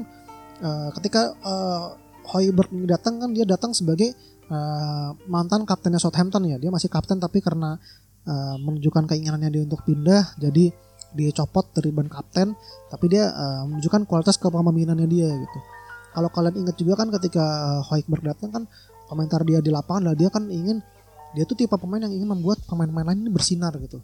[0.62, 1.98] uh, ketika uh,
[2.30, 4.14] Hoiberg ini datang kan dia datang sebagai
[4.46, 6.62] uh, mantan kaptennya Southampton ya.
[6.62, 7.74] Dia masih kapten tapi karena
[8.22, 10.70] uh, menunjukkan keinginannya dia untuk pindah jadi
[11.10, 12.54] dia copot dari ban kapten.
[12.86, 15.75] Tapi dia uh, menunjukkan kualitas kepemimpinannya dia gitu
[16.16, 18.64] kalau kalian ingat juga kan ketika eh, Hoikberg datang kan
[19.04, 20.80] komentar dia di lapangan lah dia kan ingin
[21.36, 24.00] dia tuh tipe pemain yang ingin membuat pemain-pemain lain ini bersinar gitu.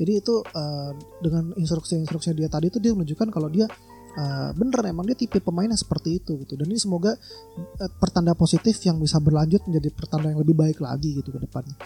[0.00, 3.68] Jadi itu uh, dengan instruksi-instruksi dia tadi itu dia menunjukkan kalau dia
[4.16, 6.56] uh, bener emang dia tipe pemain yang seperti itu gitu.
[6.56, 11.20] Dan ini semoga uh, pertanda positif yang bisa berlanjut menjadi pertanda yang lebih baik lagi
[11.20, 11.76] gitu ke depannya.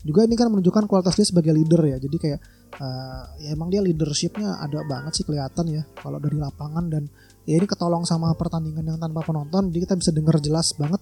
[0.00, 2.00] Juga ini kan menunjukkan kualitas dia sebagai leader ya.
[2.00, 2.40] Jadi kayak
[2.80, 7.04] uh, ya emang dia leadershipnya ada banget sih kelihatan ya kalau dari lapangan dan
[7.48, 11.00] ya ini ketolong sama pertandingan yang tanpa penonton jadi kita bisa dengar jelas banget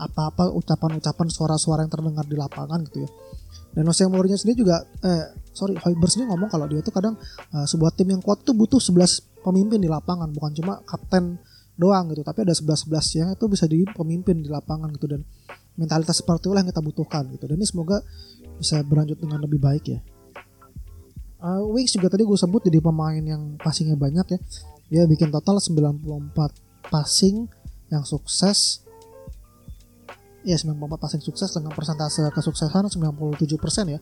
[0.00, 3.10] apa-apa ucapan-ucapan suara-suara yang terdengar di lapangan gitu ya.
[3.72, 7.16] Dan Jose Mourinho sendiri juga eh sorry Hoiberg sendiri ngomong kalau dia tuh kadang
[7.56, 11.40] uh, sebuah tim yang kuat tuh butuh 11 pemimpin di lapangan bukan cuma kapten
[11.80, 15.24] doang gitu tapi ada 11 11 yang itu bisa jadi pemimpin di lapangan gitu dan
[15.80, 17.44] mentalitas seperti itulah yang kita butuhkan gitu.
[17.48, 18.04] Dan ini semoga
[18.60, 20.00] bisa berlanjut dengan lebih baik ya.
[21.42, 24.38] Uh, Wings juga tadi gue sebut jadi pemain yang passingnya banyak ya
[24.92, 27.48] dia bikin total 94 passing
[27.88, 28.84] yang sukses.
[30.44, 33.32] Ya 94 passing sukses dengan persentase kesuksesan 97%
[33.88, 34.00] ya.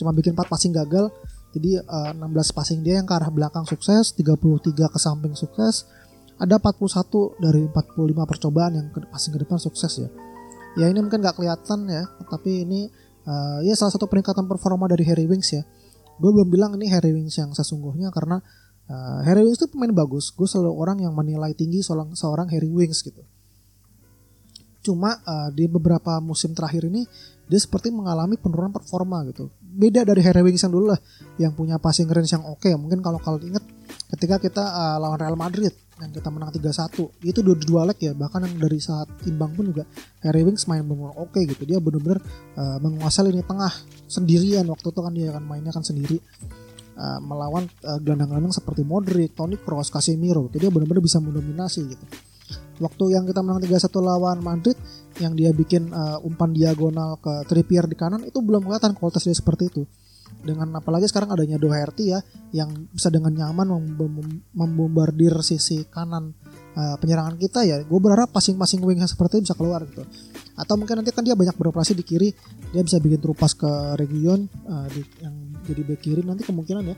[0.00, 1.12] Cuma bikin 4 passing gagal
[1.50, 5.90] jadi uh, eh, 16 passing dia yang ke arah belakang sukses 33 ke samping sukses
[6.40, 10.08] ada 41 dari 45 percobaan yang passing ke depan sukses ya.
[10.78, 12.86] Ya ini mungkin gak kelihatan ya tapi ini
[13.26, 15.66] uh, ya salah satu peningkatan performa dari Harry Winks ya.
[16.16, 18.38] Gue belum bilang ini Harry Winks yang sesungguhnya karena
[18.90, 20.34] Uh, Harry Wings itu pemain bagus.
[20.34, 23.22] Gue selalu orang yang menilai tinggi seorang, seorang Harry Wings gitu.
[24.82, 27.06] Cuma uh, di beberapa musim terakhir ini
[27.46, 29.54] dia seperti mengalami penurunan performa gitu.
[29.62, 31.00] Beda dari Harry Wings yang dulu lah,
[31.38, 32.58] yang punya passing range yang oke.
[32.58, 32.74] Okay.
[32.74, 33.64] Mungkin kalau kalian inget
[34.10, 36.96] ketika kita uh, lawan Real Madrid yang kita menang 3-1
[37.28, 39.84] itu dua dua leg ya bahkan yang dari saat imbang pun juga
[40.24, 42.24] Harry Wings main benar oke okay gitu dia benar-benar
[42.56, 43.70] uh, menguasai lini tengah
[44.08, 46.16] sendirian waktu itu kan dia akan mainnya kan sendiri
[47.00, 50.52] uh, melawan uh, gelandang-gelandang seperti Modric, Toni Kroos, Casemiro.
[50.52, 52.04] Jadi dia benar-benar bisa mendominasi gitu.
[52.80, 54.76] Waktu yang kita menang 3-1 lawan Madrid
[55.20, 59.36] yang dia bikin uh, umpan diagonal ke Trippier di kanan itu belum kelihatan kualitas dia
[59.36, 59.84] seperti itu.
[60.40, 62.20] dengan apalagi sekarang adanya Doherty ya
[62.56, 63.92] yang bisa dengan nyaman
[64.56, 66.32] membombardir sisi kanan
[66.74, 70.00] uh, penyerangan kita ya gue berharap passing-passing wing seperti itu bisa keluar gitu
[70.56, 72.28] atau mungkin nanti kan dia banyak beroperasi di kiri
[72.72, 73.68] dia bisa bikin terupas ke
[74.00, 75.34] region uh, di, yang
[75.66, 76.96] jadi back kiri nanti kemungkinan ya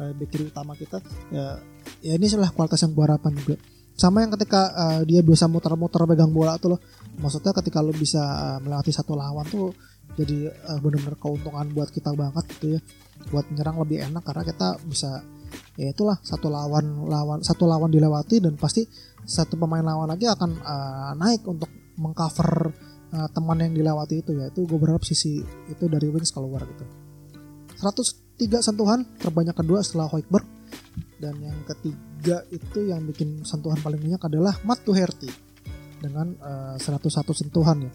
[0.00, 1.60] uh, back kiri utama kita ya
[2.00, 3.56] ya ini adalah kualitas yang gue harapkan juga.
[3.96, 6.80] Sama yang ketika uh, dia bisa muter-muter pegang bola tuh loh.
[7.20, 9.76] Maksudnya ketika lo bisa uh, melewati satu lawan tuh
[10.16, 12.80] jadi uh, benar-benar keuntungan buat kita banget gitu ya.
[13.28, 15.20] Buat menyerang lebih enak karena kita bisa
[15.76, 18.88] ya itulah satu lawan lawan satu lawan dilewati dan pasti
[19.26, 21.68] satu pemain lawan lagi akan uh, naik untuk
[22.00, 22.72] mengcover
[23.12, 24.48] uh, teman yang dilewati itu ya.
[24.48, 26.99] Itu gue berharap sisi itu dari Wings keluar gitu
[27.80, 30.44] 103 sentuhan terbanyak kedua setelah Hoikberg
[31.16, 35.28] dan yang ketiga itu yang bikin sentuhan paling banyak adalah Matt Tuherty
[36.00, 37.92] dengan uh, 101 sentuhan ya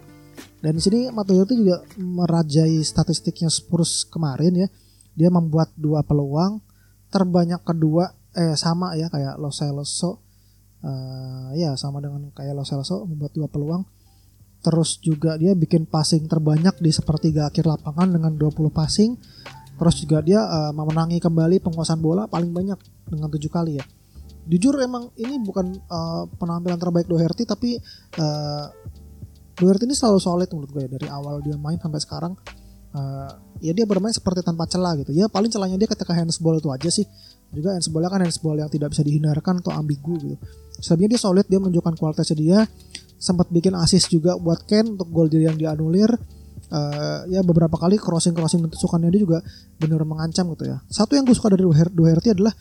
[0.60, 4.68] dan di sini Matuyo itu juga merajai statistiknya Spurs kemarin ya.
[5.16, 6.60] Dia membuat dua peluang,
[7.08, 10.24] terbanyak kedua eh sama ya kayak Lo Celso.
[10.82, 13.84] Uh, ya sama dengan kayak Lo Celso membuat dua peluang.
[14.64, 19.14] Terus juga dia bikin passing terbanyak di sepertiga akhir lapangan dengan 20 passing.
[19.76, 23.84] Terus juga dia uh, memenangi kembali penguasaan bola paling banyak dengan tujuh kali ya.
[24.46, 27.76] Jujur emang ini bukan uh, penampilan terbaik Doherty tapi
[28.16, 28.66] uh,
[29.56, 32.32] Doherty ini selalu solid menurut gue ya dari awal dia main sampai sekarang.
[32.96, 33.28] Uh,
[33.60, 35.12] ya dia bermain seperti tanpa celah gitu.
[35.12, 37.04] Ya paling celahnya dia ketika handsball itu aja sih.
[37.52, 40.36] Juga handsballnya kan handsball yang tidak bisa dihindarkan atau ambigu gitu.
[40.80, 42.58] Sebenarnya dia solid dia menunjukkan kualitasnya dia.
[43.16, 46.12] Sempat bikin assist juga buat Ken untuk gol dia yang dianulir
[46.72, 49.38] uh, ya beberapa kali crossing crossing dan tusukannya dia juga
[49.78, 51.62] benar mengancam gitu ya satu yang gue suka dari
[51.94, 52.54] Doherty adalah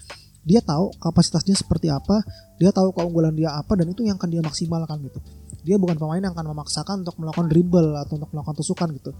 [0.45, 2.21] dia tahu kapasitasnya seperti apa,
[2.61, 5.17] dia tahu keunggulan dia apa dan itu yang akan dia maksimalkan gitu.
[5.65, 9.11] Dia bukan pemain yang akan memaksakan untuk melakukan dribble atau untuk melakukan tusukan gitu.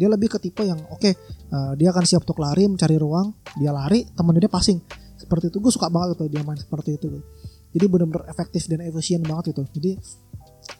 [0.00, 1.12] Dia lebih ke tipe yang oke, okay,
[1.52, 4.80] uh, eh, dia akan siap untuk lari, mencari ruang, dia lari, temen dia passing.
[5.20, 7.06] Seperti itu gue suka banget gitu dia main seperti itu.
[7.12, 7.26] Gitu.
[7.76, 9.62] Jadi benar-benar efektif dan efisien banget itu.
[9.76, 9.90] Jadi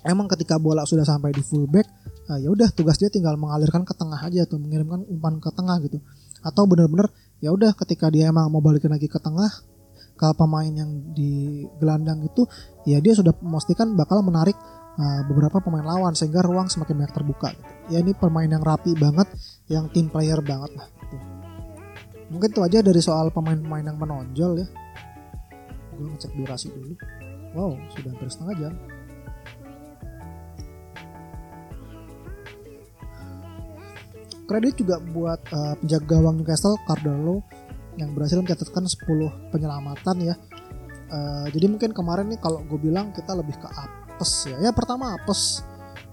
[0.08, 1.84] emang ketika bola sudah sampai di fullback,
[2.30, 5.82] uh, ya udah tugas dia tinggal mengalirkan ke tengah aja tuh, mengirimkan umpan ke tengah
[5.82, 5.98] gitu.
[6.46, 7.10] Atau benar-benar
[7.42, 9.50] ya udah ketika dia emang mau balikin lagi ke tengah,
[10.14, 12.44] ke pemain yang di gelandang itu
[12.84, 14.54] ya dia sudah memastikan bakal menarik
[15.00, 17.72] uh, beberapa pemain lawan sehingga ruang semakin banyak terbuka gitu.
[17.90, 19.26] Ya ini pemain yang rapi banget,
[19.66, 20.86] yang team player banget lah.
[21.10, 21.26] Gitu.
[22.30, 24.68] Mungkin itu aja dari soal pemain-pemain yang menonjol ya.
[25.98, 26.94] Gue ngecek durasi dulu.
[27.50, 28.72] Wow, sudah hampir setengah jam.
[34.50, 37.46] Kredit juga buat uh, penjaga gawang Newcastle, Cardalo,
[37.94, 40.34] yang berhasil mencatatkan 10 penyelamatan ya.
[41.06, 44.58] Uh, jadi mungkin kemarin nih kalau gue bilang kita lebih ke apes ya.
[44.58, 45.62] Ya pertama apes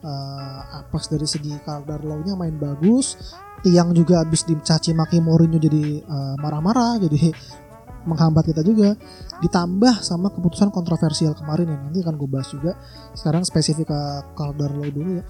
[0.06, 3.18] uh, apes dari segi karakter nya main bagus.
[3.66, 7.34] Tiang juga habis dicaci maki Mourinho jadi uh, marah-marah, jadi
[8.10, 8.94] menghambat kita juga.
[9.42, 12.78] Ditambah sama keputusan kontroversial kemarin yang nanti akan gue bahas juga.
[13.18, 14.00] Sekarang spesifik ke
[14.38, 15.26] Calderlo dulu ya.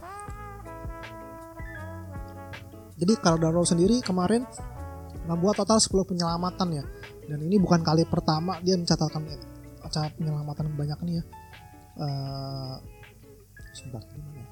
[2.97, 4.41] Jadi Calderlo sendiri kemarin
[5.29, 6.83] membuat total 10 penyelamatan ya.
[7.29, 9.21] Dan ini bukan kali pertama dia mencatatkan
[9.85, 11.23] acara penyelamatan banyak nih ya.
[11.97, 12.75] Uh,
[13.73, 14.47] sebentar gimana ya?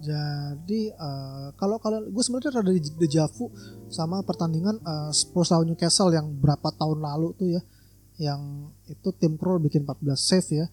[0.00, 3.52] Jadi uh, kalau kalian gue sebenarnya ada di dejavu
[3.92, 7.62] sama pertandingan uh, Spurs lawan Newcastle yang berapa tahun lalu tuh ya,
[8.32, 10.66] yang itu tim Kroll bikin 14 save ya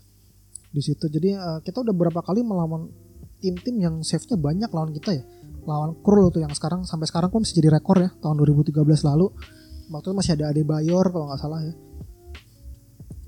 [0.71, 1.11] di situ.
[1.11, 2.87] Jadi uh, kita udah berapa kali melawan
[3.37, 5.23] tim-tim yang save-nya banyak lawan kita ya
[5.67, 8.71] lawan Krul tuh yang sekarang sampai sekarang pun masih jadi rekor ya tahun 2013
[9.03, 9.27] lalu.
[9.91, 11.75] Waktu itu masih ada Ade Bayor kalau nggak salah ya.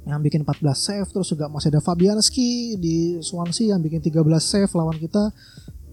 [0.07, 4.71] Yang bikin 14 save terus juga masih ada Fabianski di Swansea yang bikin 13 save
[4.71, 5.35] lawan kita.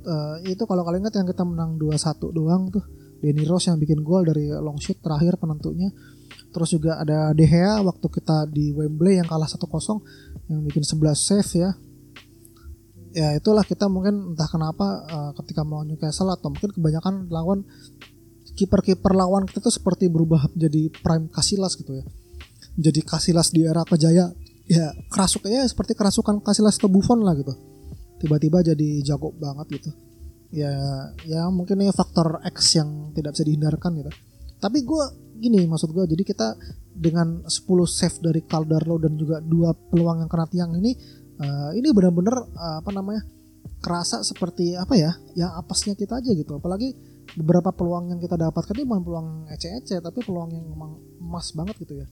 [0.07, 2.87] Uh, itu kalau kalian ingat yang kita menang 2-1 doang tuh.
[3.19, 5.91] Denny Rose yang bikin gol dari long shoot terakhir penentunya.
[6.55, 9.67] Terus juga ada De Gea waktu kita di Wembley yang kalah 1-0
[10.47, 11.71] yang bikin 11 save ya
[13.17, 17.65] ya itulah kita mungkin entah kenapa uh, ketika mau Newcastle atau mungkin kebanyakan lawan
[18.53, 22.05] kiper-kiper lawan kita tuh seperti berubah menjadi prime Kasilas gitu ya.
[22.77, 24.37] Menjadi Kasilas di era kejaya
[24.69, 27.57] ya kerasuknya seperti kerasukan Kasilas atau Buffon lah gitu.
[28.21, 29.91] Tiba-tiba jadi jago banget gitu.
[30.53, 30.77] Ya
[31.25, 34.13] ya mungkin ini faktor X yang tidak bisa dihindarkan gitu.
[34.61, 35.05] Tapi gue
[35.41, 36.49] gini maksud gue jadi kita
[36.97, 40.97] dengan 10 save dari Calderlo dan juga dua peluang yang kena tiang ini
[41.41, 43.23] uh, ini benar-benar uh, apa namanya
[43.83, 46.59] kerasa seperti apa ya yang apesnya kita aja gitu.
[46.59, 46.97] Apalagi
[47.37, 51.77] beberapa peluang yang kita dapatkan ini bukan peluang ece-ece tapi peluang yang memang emas banget
[51.83, 52.07] gitu ya.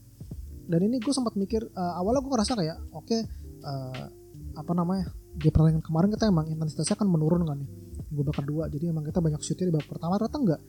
[0.64, 3.20] Dan ini gue sempat mikir uh, awalnya gue ngerasa kayak oke okay,
[3.64, 4.06] uh,
[4.54, 7.70] apa namanya di pertandingan kemarin kita emang intensitasnya kan menurun kan nih
[8.14, 8.70] babak kedua.
[8.70, 10.60] Jadi emang kita banyak shootnya di babak pertama ternyata enggak.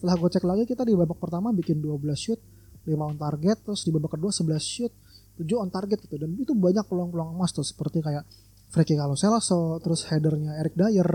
[0.00, 2.40] Setelah gue cek lagi kita di babak pertama bikin 12 shoot
[2.84, 4.92] 5 on target terus di babak kedua 11 shoot
[5.38, 6.16] 7 on target gitu.
[6.20, 8.22] Dan itu banyak peluang-peluang emas tuh seperti kayak
[8.70, 11.10] Frankie Carlos Celso terus headernya Eric Dyer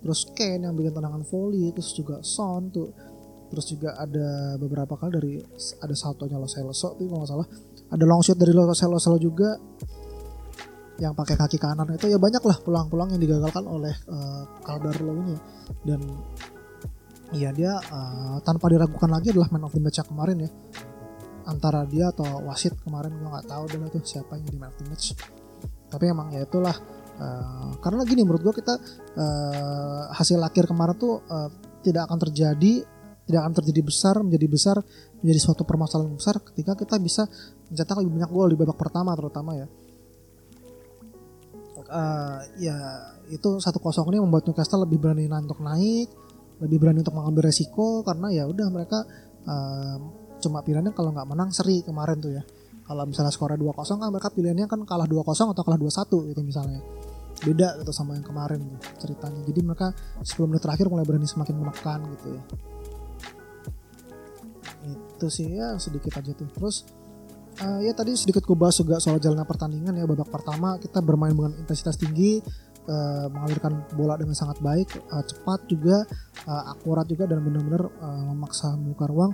[0.00, 2.90] terus Ken yang bikin tendangan volley terus juga Son tuh.
[3.52, 5.32] Terus juga ada beberapa kali dari
[5.84, 7.48] ada satunya Lo Celso tuh kalau nggak salah.
[7.92, 9.60] Ada long shot dari Lo Celso juga
[10.96, 11.84] yang pakai kaki kanan.
[11.92, 15.36] Itu ya banyak lah peluang-peluang yang digagalkan oleh uh, Calderlo ini
[15.84, 16.00] dan
[17.32, 20.50] ya dia uh, tanpa diragukan lagi adalah man of the match kemarin ya
[21.46, 25.14] antara dia atau wasit kemarin gue nggak tahu dulu tuh siapa yang jadi man match
[25.92, 26.72] tapi emang ya itulah
[27.20, 28.74] uh, karena gini menurut gue kita
[29.18, 31.50] uh, hasil akhir kemarin tuh uh,
[31.84, 32.74] tidak akan terjadi
[33.22, 34.76] tidak akan terjadi besar menjadi besar
[35.22, 37.22] menjadi suatu permasalahan besar ketika kita bisa
[37.70, 39.68] mencetak lebih banyak gol di babak pertama terutama ya.
[41.92, 42.76] Uh, ya
[43.28, 46.08] itu satu kosong ini membuat Newcastle lebih berani untuk naik
[46.62, 49.04] lebih berani untuk mengambil resiko karena ya udah mereka
[50.42, 52.42] cuma pilihannya kalau nggak menang seri kemarin tuh ya.
[52.82, 55.92] Kalau misalnya skornya dua kosong kan mereka pilihannya kan kalah dua kosong atau kalah dua
[55.94, 56.82] satu gitu misalnya.
[57.42, 59.40] Beda gitu sama yang kemarin tuh ceritanya.
[59.42, 59.90] Jadi mereka
[60.22, 62.42] 10 menit terakhir mulai berani semakin menekan gitu ya.
[64.86, 66.46] Itu sih ya sedikit aja tuh.
[66.54, 66.86] Terus
[67.62, 70.06] uh, ya tadi sedikit gue bahas juga soal jalannya pertandingan ya.
[70.06, 72.38] Babak pertama kita bermain dengan intensitas tinggi
[72.86, 76.02] uh, mengalirkan bola dengan sangat baik uh, cepat juga
[76.46, 79.32] uh, akurat juga dan benar-benar uh, memaksa membuka ruang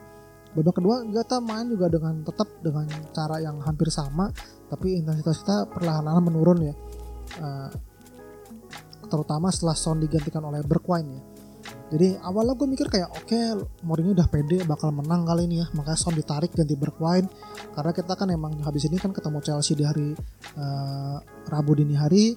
[0.57, 4.33] babak kedua kita main juga dengan tetap dengan cara yang hampir sama
[4.69, 6.75] tapi intensitas kita perlahan-lahan menurun ya.
[7.41, 7.69] Uh,
[9.09, 11.23] terutama setelah Son digantikan oleh Bergwijn ya.
[11.89, 15.67] Jadi awalnya gue mikir kayak oke okay, Mourinho udah pede bakal menang kali ini ya.
[15.73, 17.25] Makanya Son ditarik ganti Bergwijn
[17.73, 20.13] karena kita kan emang habis ini kan ketemu Chelsea di hari
[20.61, 21.17] uh,
[21.49, 22.37] Rabu dini hari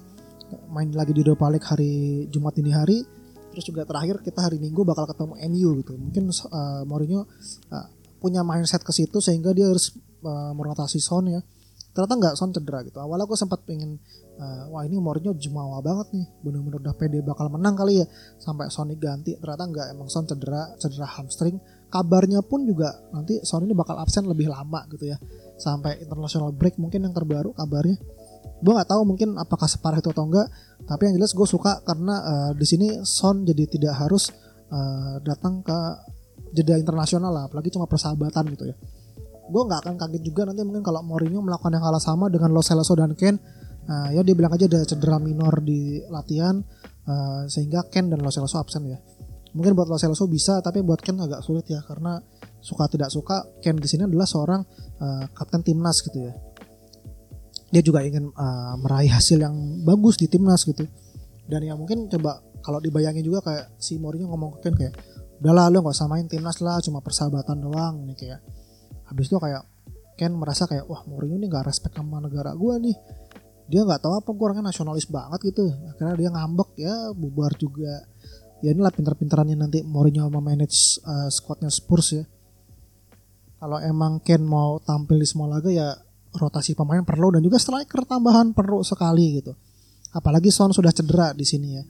[0.72, 3.04] main lagi di Europa League hari Jumat dini hari
[3.52, 5.92] terus juga terakhir kita hari Minggu bakal ketemu MU gitu.
[6.00, 7.28] Mungkin uh, Mourinho
[7.68, 7.88] uh,
[8.22, 9.90] punya mindset ke situ sehingga dia harus
[10.22, 11.42] uh, merotasi Son ya.
[11.92, 13.02] Ternyata nggak Son cedera gitu.
[13.02, 14.00] Awalnya gue sempat pengen
[14.38, 16.26] uh, wah ini Mourinho jumawa banget nih.
[16.40, 18.06] Bener-bener udah pede bakal menang kali ya.
[18.38, 21.58] Sampai Son ganti ternyata nggak emang Son cedera cedera hamstring.
[21.92, 25.20] Kabarnya pun juga nanti Son ini bakal absen lebih lama gitu ya.
[25.60, 28.00] Sampai international break mungkin yang terbaru kabarnya.
[28.62, 30.48] Gue nggak tahu mungkin apakah separah itu atau enggak
[30.82, 34.34] tapi yang jelas gue suka karena uh, di sini Son jadi tidak harus
[34.70, 35.78] uh, datang ke
[36.52, 38.76] jeda internasional lah apalagi cuma persahabatan gitu ya.
[39.48, 42.62] Gue nggak akan kaget juga nanti mungkin kalau Mourinho melakukan yang kalah sama dengan Lo
[42.62, 43.36] Celso dan Ken
[43.88, 46.62] uh, ya dia bilang aja ada cedera minor di latihan
[47.08, 48.98] uh, sehingga Ken dan Lo Celso absen ya.
[49.52, 52.22] Mungkin buat Lo Celso bisa tapi buat Ken agak sulit ya karena
[52.62, 54.62] suka tidak suka Ken di sini adalah seorang
[55.02, 56.32] uh, kapten timnas gitu ya.
[57.72, 60.84] Dia juga ingin uh, meraih hasil yang bagus di timnas gitu.
[61.48, 64.94] Dan yang mungkin coba kalau dibayangin juga kayak si Mourinho ngomong ke Ken kayak
[65.42, 68.06] udahlah lu gak usah main timnas lah cuma persahabatan doang.
[68.06, 68.40] Nih kayak
[69.10, 69.66] habis itu kayak
[70.14, 72.96] Ken merasa kayak wah Mourinho ini nggak respect sama negara gue nih.
[73.66, 75.66] Dia nggak tahu apa gue orangnya nasionalis banget gitu.
[75.90, 78.06] Akhirnya dia ngambek ya bubar juga.
[78.62, 82.24] Ya inilah pinter-pinterannya nanti Mourinho memanage uh, squadnya Spurs ya.
[83.58, 85.90] Kalau emang Ken mau tampil di semua laga ya
[86.38, 89.58] rotasi pemain perlu dan juga striker tambahan perlu sekali gitu.
[90.14, 91.82] Apalagi Son sudah cedera di sini ya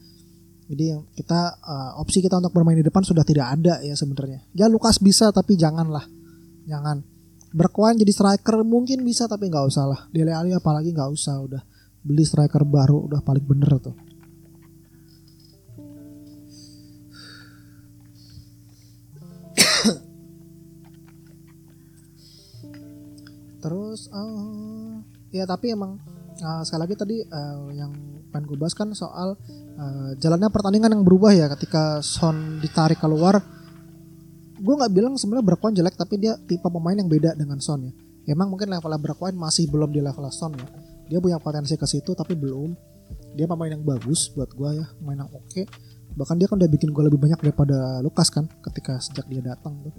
[0.72, 4.40] jadi kita uh, opsi kita untuk bermain di depan sudah tidak ada ya sebenarnya.
[4.56, 6.08] Ya Lukas bisa tapi janganlah.
[6.64, 7.04] Jangan.
[7.52, 10.08] Berkuan jadi striker mungkin bisa tapi nggak usah lah.
[10.08, 11.60] Dele Alli apalagi nggak usah udah
[12.00, 13.92] beli striker baru udah paling bener tuh.
[23.60, 25.04] Terus uh,
[25.36, 26.00] ya tapi emang
[26.42, 27.92] uh, sekali lagi tadi uh, yang
[28.34, 29.38] pengen gue bahas kan soal
[29.78, 33.38] uh, jalannya pertandingan yang berubah ya ketika Son ditarik keluar.
[34.62, 37.92] Gue nggak bilang sebenarnya Bergwijn jelek tapi dia tipe pemain yang beda dengan Son ya.
[38.30, 40.66] Emang mungkin levelnya Bergwijn masih belum di level Son ya.
[41.10, 42.74] Dia punya potensi ke situ tapi belum.
[43.32, 45.46] Dia pemain yang bagus buat gue ya pemain yang oke.
[45.50, 45.66] Okay.
[46.12, 49.80] bahkan dia kan udah bikin gue lebih banyak daripada Lukas kan ketika sejak dia datang
[49.80, 49.94] tuh.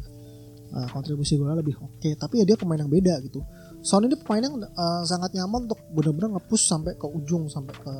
[0.73, 2.01] Uh, kontribusi gue lebih oke.
[2.01, 2.13] Okay.
[2.17, 3.41] tapi ya dia pemain yang beda gitu
[3.83, 7.93] Son ini pemain yang uh, sangat nyaman untuk benar-benar ngepush sampai ke ujung sampai ke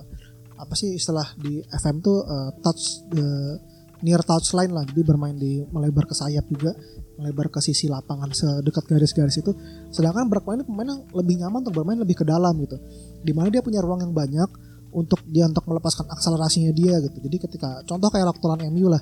[0.56, 3.60] apa sih istilah di FM tuh uh, touch the
[4.04, 4.88] near touchline lah.
[4.88, 6.72] Jadi bermain di melebar ke sayap juga
[7.20, 9.52] melebar ke sisi lapangan sedekat garis-garis itu.
[9.92, 12.80] Sedangkan Bergwijn ini pemain yang lebih nyaman untuk bermain lebih ke dalam gitu.
[13.24, 14.50] Di mana dia punya ruang yang banyak
[14.94, 17.18] untuk dia untuk melepaskan akselerasinya dia gitu.
[17.18, 19.02] Jadi ketika contoh kayak waktu lawan MU lah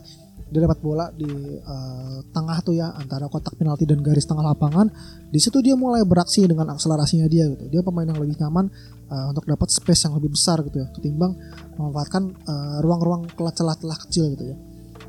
[0.51, 1.31] dia dapat bola di
[1.63, 4.91] uh, tengah tuh ya antara kotak penalti dan garis tengah lapangan.
[5.31, 7.71] Di situ dia mulai beraksi dengan akselerasinya dia gitu.
[7.71, 8.67] Dia pemain yang lebih nyaman
[9.07, 11.39] uh, untuk dapat space yang lebih besar gitu ya ketimbang
[11.79, 14.55] memanfaatkan uh, ruang-ruang celah-celah kecil gitu ya.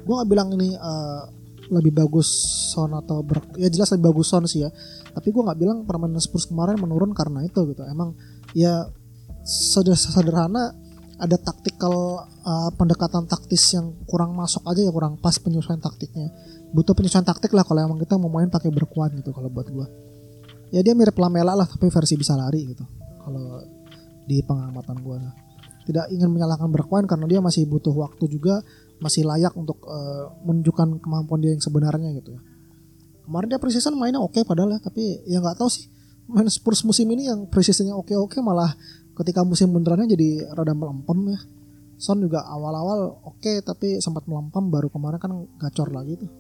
[0.06, 1.26] Gue nggak bilang ini uh,
[1.74, 2.30] lebih bagus
[2.70, 4.70] Son atau ber ya jelas lebih bagus Son sih ya.
[5.10, 7.82] Tapi gue nggak bilang permainan Spurs kemarin menurun karena itu gitu.
[7.82, 8.14] Emang
[8.54, 8.86] ya
[9.42, 10.70] sederhana
[11.22, 16.34] ada taktikal uh, pendekatan taktis yang kurang masuk aja ya kurang pas penyesuaian taktiknya.
[16.74, 19.86] Butuh penyesuaian taktik lah kalau emang kita mau main pakai berkuat gitu kalau buat gue
[20.72, 22.82] ya dia mirip Lamela lah tapi versi bisa lari gitu
[23.20, 23.60] kalau
[24.24, 25.34] di pengamatan gue nah.
[25.84, 28.64] tidak ingin menyalahkan berkuat karena dia masih butuh waktu juga
[28.98, 32.40] masih layak untuk uh, menunjukkan kemampuan dia yang sebenarnya gitu ya.
[33.22, 35.86] Kemarin dia preseason mainnya oke okay padahal ya tapi ya nggak tahu sih
[36.26, 38.72] main Spurs musim ini yang preseasonnya oke oke malah
[39.12, 41.40] ketika musim benerannya jadi rada melempem ya.
[42.02, 46.30] Son juga awal-awal oke okay, tapi sempat melempem baru kemarin kan gacor lagi tuh.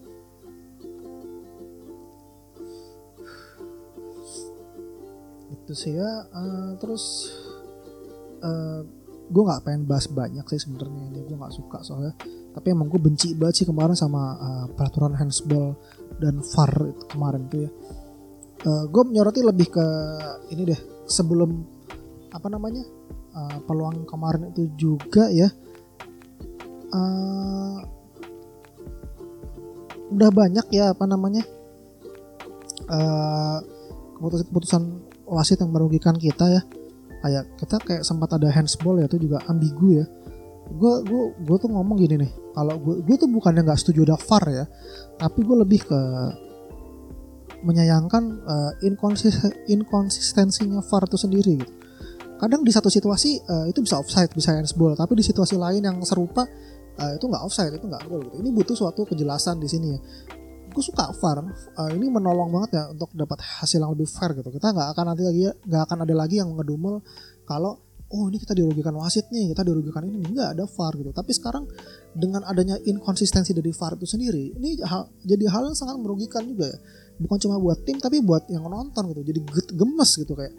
[5.54, 7.30] Itu sih ya uh, terus
[8.42, 8.80] uh, eh,
[9.32, 12.18] gue nggak pengen bahas banyak sih sebenarnya ini gue nggak suka soalnya.
[12.52, 15.78] Tapi emang gue benci banget sih kemarin sama uh, peraturan handsball
[16.18, 16.72] dan VAR
[17.06, 17.70] kemarin tuh ya.
[18.66, 19.86] Uh, gue menyoroti lebih ke
[20.50, 21.71] ini deh sebelum
[22.32, 22.82] apa namanya
[23.36, 25.48] uh, peluang kemarin itu juga ya.
[26.92, 27.80] Uh,
[30.12, 31.40] udah banyak ya apa namanya
[32.92, 33.64] uh,
[34.20, 34.82] keputusan-keputusan
[35.24, 36.62] wasit yang merugikan kita ya.
[37.22, 40.06] Kayak kita kayak sempat ada handsball ya itu juga ambigu ya.
[40.72, 44.16] Gue gue gue tuh ngomong gini nih kalau gue gue tuh bukannya nggak setuju ada
[44.20, 44.64] VAR ya
[45.16, 46.00] tapi gue lebih ke
[47.62, 48.72] menyayangkan uh,
[49.68, 51.72] inkonsistensinya VAR itu sendiri gitu
[52.42, 56.02] kadang di satu situasi uh, itu bisa offside bisa handsball tapi di situasi lain yang
[56.02, 56.42] serupa
[56.98, 58.36] uh, itu nggak offside itu nggak gol gitu.
[58.42, 60.00] Ini butuh suatu kejelasan di sini ya.
[60.72, 64.50] Gue suka VAR uh, ini menolong banget ya untuk dapat hasil yang lebih fair gitu.
[64.50, 66.98] Kita nggak akan nanti lagi nggak akan ada lagi yang ngedumel
[67.46, 67.78] kalau
[68.12, 70.20] oh ini kita dirugikan wasit nih kita dirugikan ini.
[70.24, 71.10] Nggak ada VAR gitu.
[71.14, 71.64] Tapi sekarang
[72.12, 76.68] dengan adanya inkonsistensi dari VAR itu sendiri ini hal, jadi hal yang sangat merugikan juga
[76.68, 76.78] ya.
[77.22, 79.22] Bukan cuma buat tim tapi buat yang nonton gitu.
[79.22, 79.38] Jadi
[79.76, 80.56] gemes gitu kayak.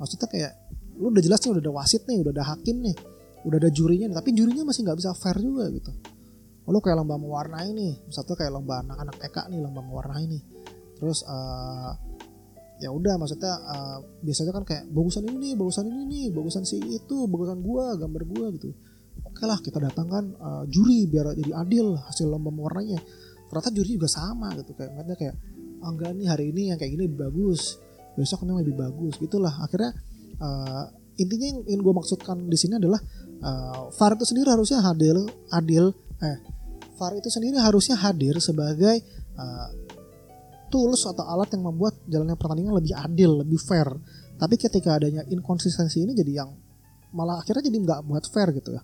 [0.00, 0.52] Maksudnya kayak
[1.00, 2.96] lu udah jelas nih udah ada wasit nih udah ada hakim nih
[3.44, 5.92] udah ada jurinya nih, tapi jurinya masih nggak bisa fair juga gitu.
[6.68, 10.42] Oh, lu kayak lomba mewarnai nih satu kayak lomba anak-anak TK nih lomba mewarnai nih.
[11.00, 11.92] Terus uh,
[12.80, 16.76] ya udah maksudnya uh, biasanya kan kayak bagusan ini nih bagusan ini nih bagusan si
[16.80, 18.76] itu bagusan gua gambar gua gitu.
[19.24, 23.00] Oke lah kita datangkan uh, juri biar jadi adil hasil lomba mewarnainya.
[23.48, 25.34] Ternyata juri juga sama gitu kayak katanya kayak
[25.80, 27.80] oh, enggak nih hari ini yang kayak gini bagus
[28.20, 29.64] besok yang lebih bagus gitulah.
[29.64, 29.96] Akhirnya
[30.40, 30.84] uh,
[31.20, 33.00] intinya yang ingin gue maksudkan di sini adalah
[33.44, 36.38] uh, VAR itu sendiri harusnya adil adil eh
[36.96, 39.00] VAR itu sendiri harusnya hadir sebagai
[39.36, 39.68] uh,
[40.68, 43.88] tools atau alat yang membuat jalannya pertandingan lebih adil, lebih fair.
[44.38, 46.52] Tapi ketika adanya inkonsistensi ini jadi yang
[47.10, 48.82] malah akhirnya jadi nggak buat fair gitu ya.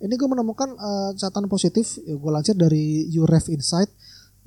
[0.00, 3.92] Ini gue menemukan uh, catatan positif, gue lansir dari Uref Insight.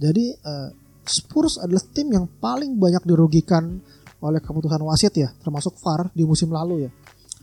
[0.02, 0.70] Jadi uh,
[1.06, 3.80] Spurs adalah tim yang paling banyak dirugikan
[4.24, 6.92] oleh keputusan wasit ya, termasuk VAR di musim lalu ya.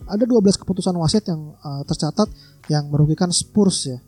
[0.09, 2.29] Ada 12 keputusan wasit yang uh, tercatat
[2.73, 4.01] yang merugikan Spurs ya.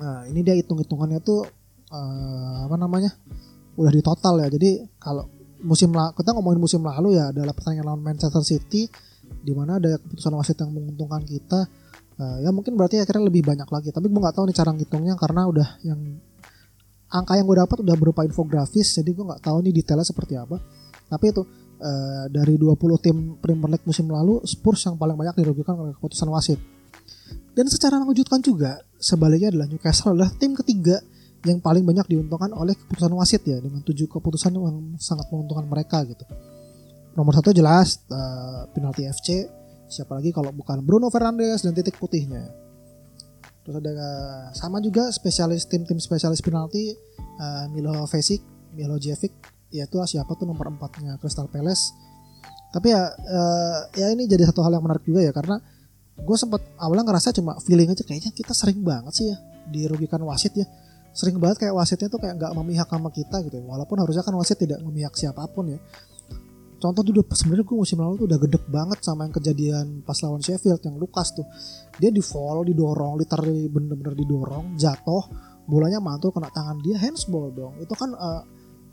[0.00, 1.42] Nah, ini dia hitung-hitungannya tuh
[1.90, 3.10] uh, apa namanya?
[3.74, 4.48] Udah di total ya.
[4.48, 5.26] Jadi kalau
[5.60, 8.88] musim lalu kita ngomongin musim lalu ya adalah pertandingan lawan Manchester City
[9.40, 11.66] di mana ada keputusan wasit yang menguntungkan kita.
[12.20, 13.90] Uh, ya mungkin berarti akhirnya lebih banyak lagi.
[13.90, 16.00] Tapi gue nggak tahu nih cara ngitungnya karena udah yang
[17.10, 18.94] angka yang gue dapat udah berupa infografis.
[18.94, 20.56] Jadi gue nggak tahu nih detailnya seperti apa.
[21.10, 21.42] Tapi itu
[21.82, 26.30] uh, dari 20 tim Premier League musim lalu Spurs yang paling banyak dirugikan oleh keputusan
[26.30, 26.60] wasit.
[27.50, 31.02] Dan secara mengejutkan juga, sebaliknya adalah Newcastle adalah tim ketiga
[31.44, 36.04] yang paling banyak diuntungkan oleh keputusan wasit ya dengan tujuh keputusan yang sangat menguntungkan mereka
[36.06, 36.22] gitu.
[37.16, 39.50] Nomor satu jelas uh, penalti FC,
[39.90, 42.46] siapa lagi kalau bukan Bruno Fernandes dan titik putihnya.
[43.66, 43.92] Terus ada
[44.56, 46.94] sama juga spesialis tim-tim spesialis penalti
[47.40, 48.40] uh, Milo Vesic,
[48.76, 49.34] Milo Jevic,
[49.70, 51.16] yaitu siapa tuh nomor empatnya?
[51.22, 51.94] Crystal Palace.
[52.70, 55.58] Tapi ya uh, ya ini jadi satu hal yang menarik juga ya karena
[56.20, 59.36] gue sempat awalnya ngerasa cuma feeling aja kayaknya kita sering banget sih ya
[59.70, 60.66] dirugikan wasit ya.
[61.10, 64.34] Sering banget kayak wasitnya tuh kayak nggak memihak sama kita gitu ya walaupun harusnya kan
[64.38, 65.80] wasit tidak memihak siapa pun ya.
[66.80, 70.40] Contoh tuh sebenarnya gue musim lalu tuh udah gedek banget sama yang kejadian pas lawan
[70.40, 71.44] Sheffield yang Lukas tuh.
[72.00, 75.28] Dia di follow didorong literally bener-bener didorong jatuh
[75.68, 77.76] bolanya mantul kena tangan dia handsball dong.
[77.84, 78.42] Itu kan uh,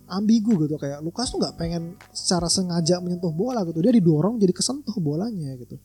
[0.07, 3.83] ambigu gitu kayak Lukas tuh nggak pengen secara sengaja menyentuh bola gitu.
[3.83, 5.75] Dia didorong jadi kesentuh bolanya gitu.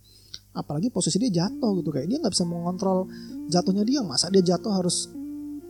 [0.55, 3.11] Apalagi posisi dia jatuh gitu kayak dia nggak bisa mengontrol
[3.51, 4.01] jatuhnya dia.
[4.07, 5.11] Masa dia jatuh harus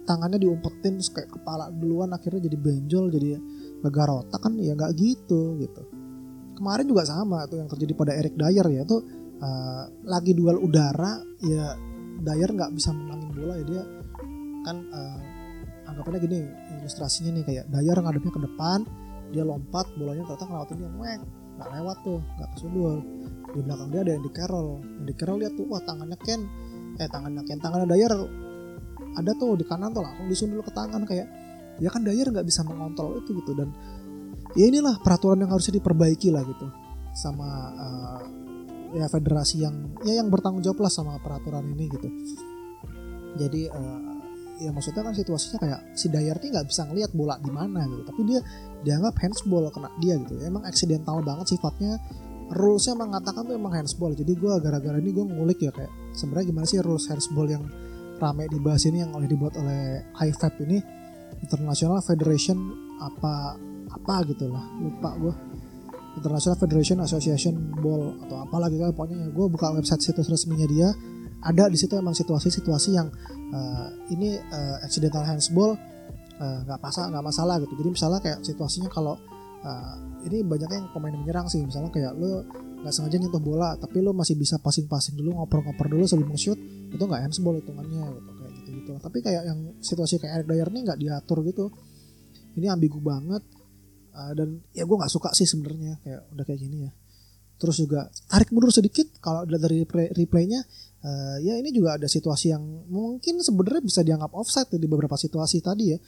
[0.05, 3.41] tangannya diumpetin terus kayak kepala duluan akhirnya jadi benjol jadi
[3.81, 4.53] legar otak kan?
[4.61, 5.83] Ya nggak gitu gitu.
[6.53, 9.01] Kemarin juga sama tuh yang terjadi pada Eric Dyer ya tuh
[9.41, 11.75] uh, lagi duel udara ya
[12.23, 13.83] Dyer nggak bisa menangin bola ya dia
[14.63, 15.32] kan uh,
[15.93, 16.39] anggapannya gini
[16.81, 18.79] ilustrasinya nih kayak Dayar ngadepnya ke depan
[19.33, 21.23] dia lompat bolanya ternyata ngelawatin dia weng
[21.53, 22.95] nggak lewat tuh nggak kesundul.
[23.53, 26.41] Di belakang dia ada Andy Carroll Andy Carroll lihat tuh wah tangannya Ken.
[26.97, 28.13] Eh tangannya Ken tangannya Dayar.
[29.13, 31.29] Ada tuh di kanan tuh langsung disundul ke tangan kayak
[31.77, 33.53] ya kan Dayar nggak bisa mengontrol itu gitu.
[33.53, 33.69] Dan
[34.57, 36.67] ya inilah peraturan yang harusnya diperbaiki lah gitu.
[37.13, 38.21] Sama uh,
[38.97, 42.09] ya federasi yang ya yang bertanggung jawab lah sama peraturan ini gitu.
[43.37, 44.12] Jadi uh,
[44.63, 48.03] ya maksudnya kan situasinya kayak si ini nggak bisa ngelihat bola di mana gitu.
[48.07, 48.41] Tapi dia
[48.87, 50.39] dianggap handsball kena dia gitu.
[50.43, 51.99] Emang accidental banget sifatnya.
[52.53, 54.13] Rulesnya mengatakan tuh emang handsball.
[54.13, 57.65] Jadi gue gara-gara ini gue ngulik ya kayak sebenarnya gimana sih rules handsball yang
[58.21, 60.79] rame dibahas ini yang oleh dibuat oleh IFAB ini?
[61.41, 62.59] International Federation
[63.01, 63.57] apa
[63.89, 64.63] apa gitu lah.
[64.79, 65.35] Lupa gue
[66.13, 70.93] International Federation Association Ball atau apa lagi kan pokoknya gue buka website situs resminya dia
[71.43, 73.11] ada di situ emang situasi-situasi yang
[73.51, 75.75] uh, ini uh, accidental handsball
[76.43, 77.75] eh, nggak uh, masalah nggak masalah gitu.
[77.79, 79.15] Jadi misalnya kayak situasinya kalau
[79.63, 79.95] uh,
[80.27, 81.63] ini banyaknya yang pemain menyerang sih.
[81.63, 82.47] Misalnya kayak lo
[82.83, 86.59] nggak sengaja nyentuh bola tapi lo masih bisa passing-passing dulu ngoper-ngoper dulu sebelum shoot
[86.91, 90.69] itu nggak handsball hitungannya gitu kayak gitu gitu tapi kayak yang situasi kayak Eric Dyer
[90.71, 91.71] ini nggak diatur gitu.
[92.53, 93.43] Ini ambigu banget
[94.15, 96.93] uh, dan ya gue nggak suka sih sebenarnya kayak udah kayak gini ya.
[97.63, 100.67] Terus juga tarik mundur sedikit kalau dari replay, replaynya
[101.03, 105.61] uh, ya ini juga ada situasi yang mungkin sebenarnya bisa dianggap offside di beberapa situasi
[105.61, 105.99] tadi ya.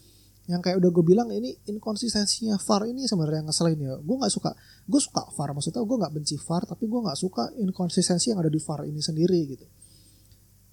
[0.45, 3.95] Yang kayak udah gue bilang ini inkonsistensinya VAR ini sebenarnya yang ngeselin ya.
[4.01, 4.51] Gue nggak suka
[4.85, 8.53] gue suka VAR maksudnya gue nggak benci VAR tapi gue nggak suka inkonsistensi yang ada
[8.53, 9.67] di VAR ini sendiri gitu.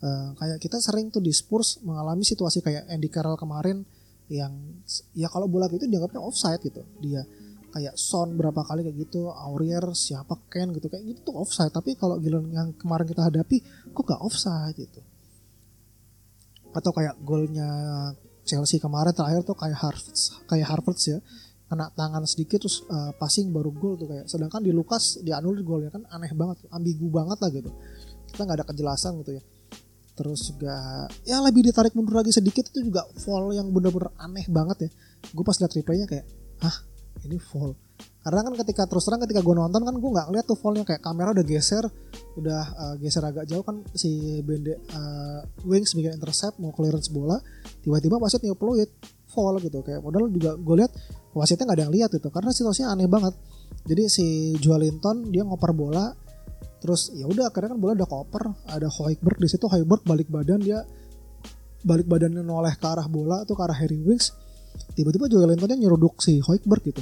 [0.02, 3.86] Uh, kayak kita sering tuh di Spurs mengalami situasi kayak Andy Carroll kemarin
[4.32, 4.56] yang
[5.12, 7.22] ya kalau bola itu dianggapnya offside gitu dia
[7.72, 11.72] kayak Son berapa kali kayak gitu Aurier siapa Ken gitu kayak gitu tuh offside.
[11.72, 13.64] Tapi kalau giliran yang kemarin kita hadapi
[13.96, 15.00] kok gak offside gitu?
[16.76, 17.68] Atau kayak golnya
[18.44, 20.18] Chelsea kemarin terakhir tuh kayak Harvard
[20.52, 21.18] kayak Harvard ya
[21.72, 24.28] kena tangan sedikit terus uh, passing baru gol tuh kayak.
[24.28, 27.72] Sedangkan di Lukas dianulir golnya kan aneh banget ambigu banget lah gitu.
[28.28, 29.44] Kita nggak ada kejelasan gitu ya.
[30.12, 30.76] Terus juga
[31.24, 34.90] ya lebih ditarik mundur lagi sedikit itu juga fall yang bener-bener aneh banget ya.
[35.32, 36.28] Gue pas liat replaynya kayak
[36.60, 36.76] hah
[37.26, 37.74] ini fall
[38.22, 41.02] karena kan ketika terus terang ketika gue nonton kan gue nggak ngeliat tuh fallnya kayak
[41.02, 41.86] kamera udah geser
[42.38, 47.42] udah uh, geser agak jauh kan si bende uh, wings bikin intercept mau clearance bola
[47.82, 48.90] tiba-tiba wasit peluit
[49.32, 49.80] fall gitu.
[49.82, 50.92] Kayak modal juga gue lihat
[51.32, 53.34] wasitnya nggak ada yang lihat itu karena situasinya aneh banget.
[53.88, 54.28] Jadi si
[54.60, 56.12] Joelinton dia ngoper bola
[56.84, 58.44] terus ya udah akhirnya kan bola udah koper.
[58.68, 60.84] Ada Hoiberg di situ Hoiberg balik badan dia
[61.82, 64.36] balik badannya noleh ke arah bola tuh ke arah Harry Wings
[64.94, 67.02] tiba-tiba Joelintonnya nyeruduk si Hoiberg gitu.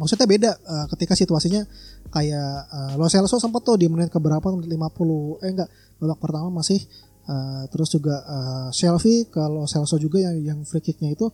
[0.00, 1.60] Maksudnya beda uh, ketika situasinya
[2.08, 5.68] kayak uh, Lo Celso sempat tuh di menit keberapa menit 50 eh enggak
[6.00, 6.80] babak pertama masih
[7.28, 11.28] uh, terus juga uh, Shelby kalau Celso juga yang yang free kicknya itu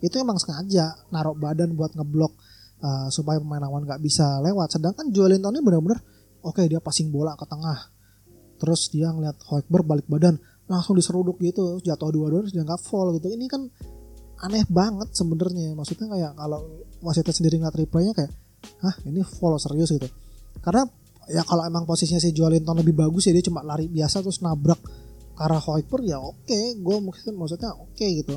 [0.00, 2.32] itu emang sengaja naruh badan buat ngeblok
[2.80, 4.76] uh, supaya pemain lawan nggak bisa lewat.
[4.76, 6.00] Sedangkan Joelinton ini benar-benar
[6.40, 7.92] oke okay, dia passing bola ke tengah.
[8.56, 13.12] Terus dia ngeliat Hoiberg balik badan langsung diseruduk gitu jatuh dua-dua terus dia nggak fall
[13.12, 13.28] gitu.
[13.28, 13.68] Ini kan
[14.42, 15.72] aneh banget sebenarnya.
[15.72, 16.60] Maksudnya kayak kalau
[17.00, 18.32] wasitnya sendiri ngeliat replaynya kayak
[18.82, 20.08] hah ini follow serius gitu.
[20.60, 20.84] Karena
[21.30, 24.78] ya kalau emang posisinya si Joelinton lebih bagus ya dia cuma lari biasa terus nabrak
[25.36, 26.78] ke arah Hoiberg ya oke okay.
[26.80, 28.36] gue mungkin maksudnya oke okay gitu.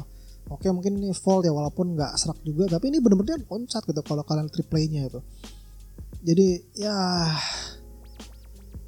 [0.50, 4.02] Oke okay, mungkin ini fault ya walaupun nggak serak juga tapi ini bener-bener loncat gitu
[4.02, 5.22] kalau kalian replaynya itu
[6.24, 6.96] jadi ya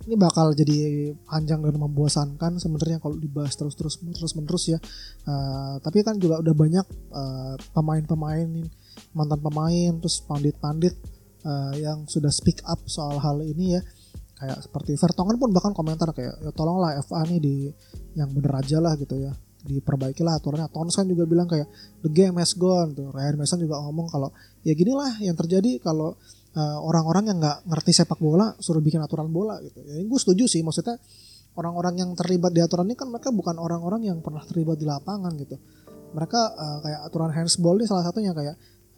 [0.09, 4.79] ini bakal jadi panjang dan membosankan sebenarnya kalau dibahas terus terus terus menerus ya.
[5.29, 8.49] Uh, tapi kan juga udah banyak uh, pemain-pemain
[9.13, 10.97] mantan pemain terus pandit-pandit
[11.45, 13.81] uh, yang sudah speak up soal hal ini ya.
[14.41, 17.55] Kayak seperti Vertonghen pun bahkan komentar kayak ya tolonglah FA nih di
[18.17, 19.37] yang bener aja lah gitu ya.
[19.61, 20.65] Diperbaikilah aturannya.
[20.73, 21.69] Tonsen juga bilang kayak
[22.01, 23.13] the game has gone tuh.
[23.13, 24.33] Ryan Mason juga ngomong kalau
[24.65, 26.17] ya ginilah yang terjadi kalau
[26.55, 29.79] eh, orang-orang yang nggak ngerti sepak bola suruh bikin aturan bola gitu.
[29.83, 30.99] Ya gue setuju sih maksudnya
[31.55, 35.31] orang-orang yang terlibat di aturan ini kan mereka bukan orang-orang yang pernah terlibat di lapangan
[35.39, 35.55] gitu.
[36.11, 38.55] Mereka uh, kayak aturan handsball ini salah satunya kayak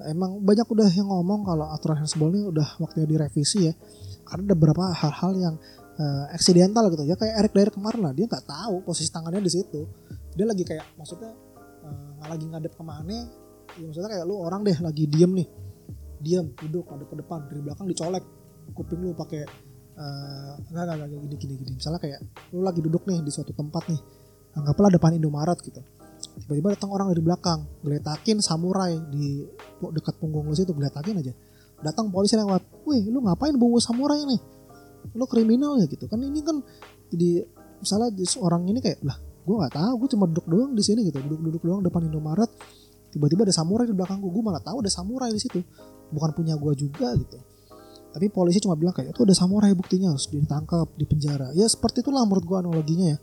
[0.10, 3.74] emang banyak udah yang ngomong kalau aturan handsball ini udah waktunya direvisi ya.
[4.26, 5.56] Karena ada beberapa hal-hal yang
[5.98, 9.52] uh, accidental gitu ya kayak Eric Dyer kemarin lah dia nggak tahu posisi tangannya di
[9.54, 9.82] situ.
[10.34, 11.34] Dia lagi kayak maksudnya
[11.86, 13.30] uh, lagi ngadep ke mana
[13.78, 15.48] ya maksudnya kayak lu orang deh lagi diem nih
[16.22, 18.24] diam duduk ada ke depan dari belakang dicolek
[18.72, 19.44] kuping lu pakai
[19.98, 21.72] uh, enggak, enggak enggak gini gini gini.
[21.78, 22.20] Misalnya kayak
[22.56, 24.00] lu lagi duduk nih di suatu tempat nih
[24.56, 25.82] anggaplah depan Indomaret gitu.
[26.34, 29.44] Tiba-tiba datang orang dari belakang geletakin samurai di
[29.84, 31.34] dekat punggung lu situ geletakin aja.
[31.84, 34.42] Datang polisi lewat wih lu ngapain bawa samurai nih
[35.14, 36.08] lu kriminal ya gitu.
[36.08, 36.64] Kan ini kan
[37.12, 37.44] jadi
[37.84, 38.10] misalnya
[38.40, 41.20] orang ini kayak lah gue nggak tahu gue cuma duduk doang di sini gitu.
[41.20, 42.50] Duduk-duduk doang depan Indomaret.
[43.14, 45.62] Tiba-tiba ada samurai di belakang gue gue malah tahu ada samurai di situ
[46.14, 47.42] bukan punya gue juga gitu.
[48.14, 51.50] Tapi polisi cuma bilang kayak itu ada samurai buktinya harus ditangkap di penjara.
[51.58, 53.20] Ya seperti itulah menurut gue analoginya ya.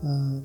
[0.00, 0.40] Uh,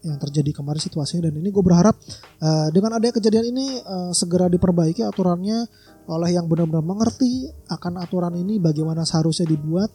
[0.00, 1.92] yang terjadi kemarin situasinya dan ini gue berharap
[2.40, 5.68] uh, dengan adanya kejadian ini uh, segera diperbaiki aturannya
[6.08, 9.92] oleh yang benar-benar mengerti akan aturan ini bagaimana seharusnya dibuat.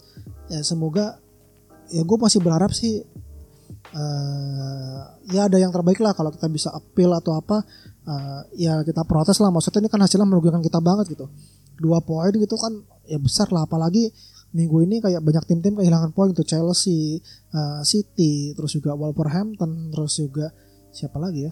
[0.47, 1.17] Ya semoga
[1.89, 3.01] ya gue masih berharap sih
[3.97, 4.99] uh,
[5.33, 7.65] ya ada yang terbaik lah kalau kita bisa appeal atau apa
[8.07, 11.29] uh, ya kita protes lah maksudnya ini kan hasilnya merugikan kita banget gitu
[11.75, 12.71] dua poin gitu kan
[13.05, 14.13] ya besar lah apalagi
[14.55, 17.19] minggu ini kayak banyak tim-tim kehilangan poin tuh Chelsea,
[17.51, 20.47] uh, City, terus juga Wolverhampton, terus juga
[20.95, 21.51] siapa lagi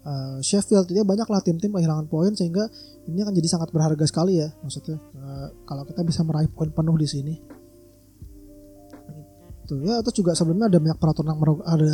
[0.00, 2.64] Uh, Sheffield dia banyak lah tim-tim kehilangan poin sehingga
[3.04, 6.96] ini akan jadi sangat berharga sekali ya maksudnya uh, kalau kita bisa meraih poin penuh
[6.96, 7.34] di sini.
[9.68, 11.84] Tuh ya terus juga sebelumnya ada banyak peraturan yang ada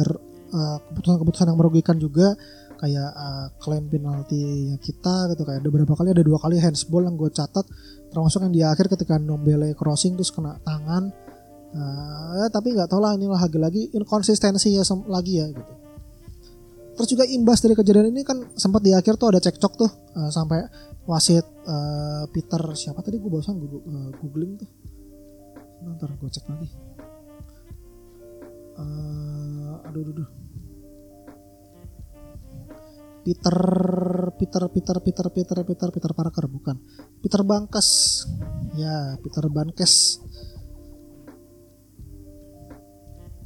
[0.94, 2.38] keputusan-keputusan yang merugikan juga
[2.76, 7.16] kayak uh, klaim penalti kita gitu kayak ada beberapa kali ada dua kali handsball yang
[7.16, 7.64] gue catat
[8.12, 11.12] termasuk yang di akhir ketika Nombele crossing terus kena tangan.
[11.76, 15.72] Uh, tapi nggak tau lah inilah lagi-lagi inkonsistensi ya lagi ya gitu.
[16.96, 20.32] Terus juga imbas dari kejadian ini kan sempat di akhir tuh ada cekcok tuh uh,
[20.32, 20.64] sampai
[21.04, 23.20] wasit uh, Peter siapa tadi?
[23.20, 24.68] Gue bosan gue uh, googling tuh.
[25.84, 26.68] Ntar gue cek lagi.
[28.76, 30.45] Uh, aduh aduh, aduh
[33.26, 33.58] Peter
[34.38, 36.78] Peter Peter Peter Peter Peter Peter Parker bukan.
[37.18, 38.22] Peter Bangkes
[38.78, 40.22] ya Peter Bangkes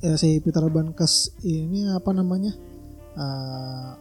[0.04, 2.52] ya si Peter Bangkes ini apa namanya?
[3.16, 3.92] Uh,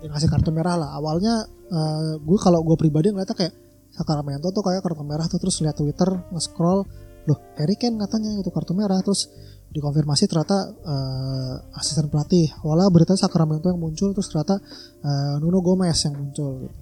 [0.00, 0.90] yang ngasih kartu merah lah.
[0.96, 3.54] Awalnya uh, gue kalau gue pribadi ngeliatnya kayak
[3.92, 6.82] Sacramento tuh kayak kartu merah tuh terus lihat Twitter nge-scroll
[7.24, 9.00] loh Harry Kane katanya itu kartu merah.
[9.04, 9.28] Terus
[9.74, 12.46] dikonfirmasi ternyata uh, asisten pelatih.
[12.62, 14.62] Walau berita Sacramento yang muncul terus ternyata
[15.02, 16.78] uh, Nuno Gomez yang muncul gitu.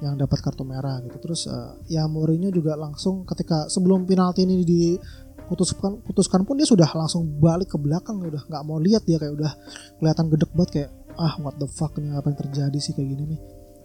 [0.00, 1.20] Yang dapat kartu merah gitu.
[1.20, 6.88] Terus uh, ya Mourinho juga langsung ketika sebelum penalti ini diputuskan putuskan pun dia sudah
[6.96, 9.52] langsung balik ke belakang udah nggak mau lihat dia kayak udah
[10.00, 13.36] kelihatan gedek banget kayak ah what the fuck nih apa yang terjadi sih kayak gini
[13.36, 13.40] nih.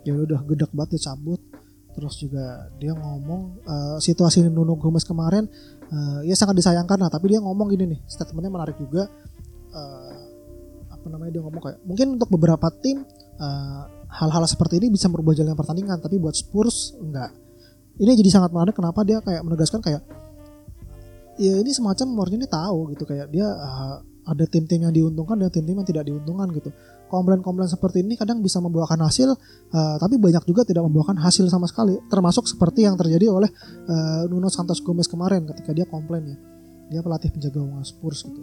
[0.07, 1.43] Ya udah gedek banget dia cabut
[1.99, 5.51] terus juga dia ngomong uh, situasi Nuno Gomez kemarin
[5.91, 9.09] uh, ya sangat disayangkan lah tapi dia ngomong gini nih statementnya menarik juga.
[9.69, 10.17] Uh,
[10.89, 13.07] apa namanya dia ngomong kayak mungkin untuk beberapa tim
[13.39, 13.87] hal
[14.27, 17.31] hal-hal seperti ini bisa merubah jalan pertandingan tapi buat Spurs enggak.
[17.95, 20.03] Ini jadi sangat menarik kenapa dia kayak menegaskan kayak
[21.39, 25.49] ya ini semacam Mourinho ini tahu gitu kayak dia uh, ada tim-tim yang diuntungkan dan
[25.49, 26.69] tim-tim yang tidak diuntungkan gitu.
[27.09, 31.65] Komplain-komplain seperti ini kadang bisa membuahkan hasil uh, tapi banyak juga tidak membuahkan hasil sama
[31.65, 33.49] sekali termasuk seperti yang terjadi oleh
[33.89, 36.37] uh, Nuno Santos Gomez kemarin ketika dia komplain ya.
[36.89, 38.41] Dia pelatih penjaga gawang Spurs gitu.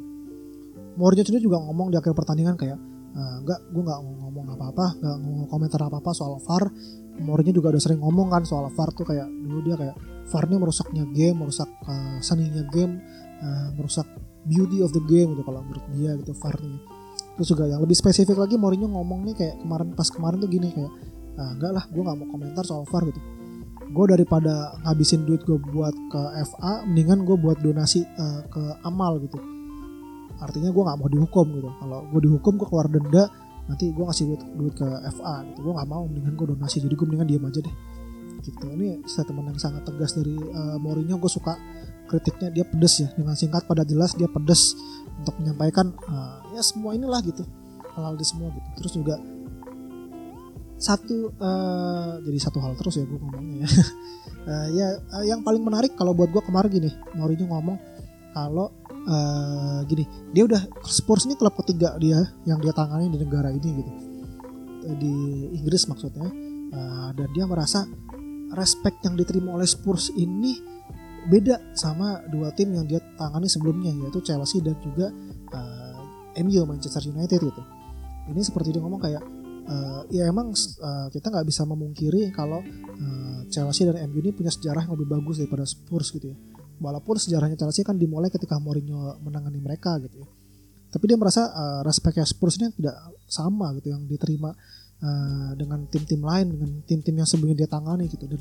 [0.97, 2.79] Mourinho sendiri juga ngomong di akhir pertandingan kayak
[3.15, 6.67] uh, gue nggak ngomong apa-apa nggak ngomong komentar apa-apa soal VAR.
[7.23, 10.57] Mourinho juga udah sering ngomong kan soal VAR tuh kayak dulu dia kayak VAR ini
[10.59, 12.99] merusaknya game merusak uh, seninya game
[13.41, 14.09] uh, merusak
[14.47, 16.81] beauty of the game gitu kalau menurut dia gitu VAR nih
[17.37, 20.73] terus juga yang lebih spesifik lagi Mourinho ngomong nih kayak kemarin pas kemarin tuh gini
[20.73, 20.93] kayak
[21.37, 23.21] ah, enggak lah gue nggak mau komentar soal VAR gitu.
[23.87, 26.23] Gue daripada ngabisin duit gue buat ke
[26.53, 29.39] FA mendingan gue buat donasi uh, ke amal gitu.
[30.43, 31.71] Artinya gue nggak mau dihukum gitu.
[31.71, 33.31] Kalau gue dihukum gue keluar denda
[33.67, 35.71] nanti gue ngasih duit, duit ke FA gitu.
[35.71, 36.83] Gue nggak mau mendingan gue donasi.
[36.83, 37.75] Jadi gue mendingan diam aja deh.
[38.43, 38.67] Gitu.
[38.67, 41.23] Ini statement yang sangat tegas dari uh, Mourinho.
[41.23, 41.55] Gue suka
[42.07, 43.09] kritiknya dia pedes ya.
[43.15, 44.75] Dengan singkat pada jelas dia pedes
[45.19, 47.43] untuk menyampaikan uh, ya semua inilah gitu.
[47.95, 48.69] Hal-hal di semua gitu.
[48.81, 49.15] Terus juga
[50.77, 53.69] satu uh, jadi satu hal terus ya gue ngomongnya ya.
[54.45, 57.81] Uh, ya uh, yang paling menarik kalau buat gue kemarin gini Mourinho ngomong
[58.37, 58.69] kalau
[59.09, 60.05] uh, gini
[60.37, 63.93] dia udah Spurs ini klub ketiga dia yang dia tangani di negara ini gitu.
[64.87, 65.15] Di
[65.57, 66.29] Inggris maksudnya.
[66.67, 67.87] Uh, dan dia merasa
[68.53, 70.76] respect yang diterima oleh Spurs ini
[71.27, 75.11] beda sama dua tim yang dia tangani sebelumnya yaitu Chelsea dan juga
[75.53, 76.03] uh,
[76.35, 77.63] eh, MU Manchester United gitu.
[78.27, 79.23] Ini seperti dia ngomong kayak
[79.67, 84.51] uh, ya emang uh, kita nggak bisa memungkiri kalau uh, Chelsea dan MU ini punya
[84.51, 86.37] sejarah yang lebih bagus daripada Spurs gitu ya.
[86.77, 90.29] Walaupun sejarahnya Chelsea kan dimulai ketika Mourinho menangani mereka gitu ya.
[90.93, 92.95] Tapi dia merasa uh, respectnya Spurs ini tidak
[93.27, 94.55] sama gitu yang diterima
[95.03, 98.41] uh, dengan tim-tim lain dengan tim-tim yang sebelumnya dia tangani gitu dan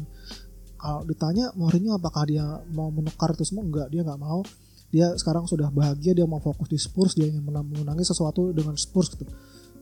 [0.85, 4.45] kalau ditanya Mourinho apakah dia mau menukar itu semua enggak dia nggak mau.
[4.93, 9.17] Dia sekarang sudah bahagia dia mau fokus di Spurs dia ingin menangi sesuatu dengan Spurs
[9.17, 9.25] gitu.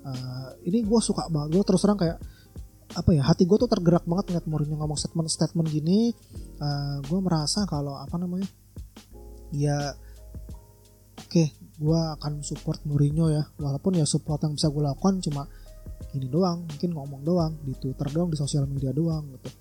[0.04, 2.20] Uh, ini gue suka banget gue terus terang kayak
[2.95, 6.16] apa ya hati gue tuh tergerak banget ngeliat Mourinho ngomong statement statement gini.
[6.64, 8.47] Uh, gue merasa kalau apa namanya
[9.51, 9.91] ya
[11.20, 11.51] okay,
[11.84, 13.43] gue akan support Mourinho ya.
[13.60, 15.51] Walaupun ya support yang bisa gue lakukan cuma
[16.16, 19.51] ini doang mungkin ngomong doang di Twitter doang di sosial media doang gitu.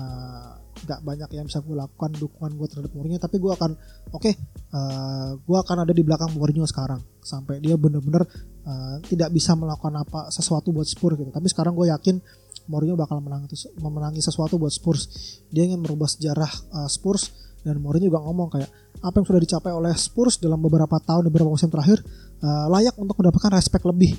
[0.00, 3.70] Uh, nggak banyak yang bisa gue lakukan dukungan gue terhadap Mourinho tapi gue akan
[4.12, 4.34] oke okay,
[4.76, 8.22] uh, gue akan ada di belakang Mourinho sekarang sampai dia bener-bener
[8.66, 11.30] uh, tidak bisa melakukan apa sesuatu buat Spurs gitu.
[11.34, 12.22] Tapi sekarang gue yakin
[12.66, 13.46] Mourinho bakal menang
[13.78, 15.06] memenangi sesuatu buat Spurs.
[15.50, 17.30] Dia ingin merubah sejarah uh, Spurs
[17.62, 18.70] dan Mourinho juga ngomong kayak
[19.02, 22.02] apa yang sudah dicapai oleh Spurs dalam beberapa tahun beberapa musim terakhir
[22.42, 24.14] uh, layak untuk mendapatkan respect lebih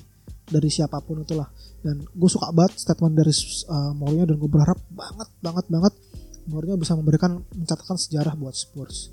[0.47, 1.47] dari siapa pun itulah.
[1.83, 3.31] Dan gue suka banget statement dari
[3.67, 5.93] uh, Mourinho dan gue berharap banget banget banget
[6.47, 9.11] Mourinho bisa memberikan mencatatkan sejarah buat Spurs.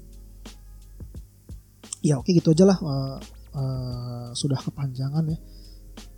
[2.04, 3.18] Ya oke gitu aja lah uh,
[3.56, 5.38] uh, sudah kepanjangan ya.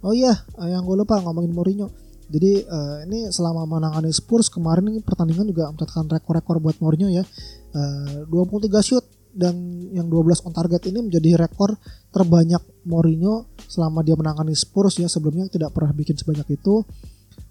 [0.05, 1.89] Oh iya uh, yang gue lupa ngomongin Mourinho.
[2.27, 7.25] Jadi uh, ini selama menangani Spurs kemarin ini pertandingan juga mencatatkan rekor-rekor buat Mourinho ya.
[7.73, 9.05] Uh, 23 shoot
[9.37, 9.55] dan
[9.93, 11.77] yang 12 on target ini menjadi rekor
[12.11, 15.07] terbanyak Mourinho selama dia menangani Spurs ya.
[15.07, 16.83] Sebelumnya tidak pernah bikin sebanyak itu.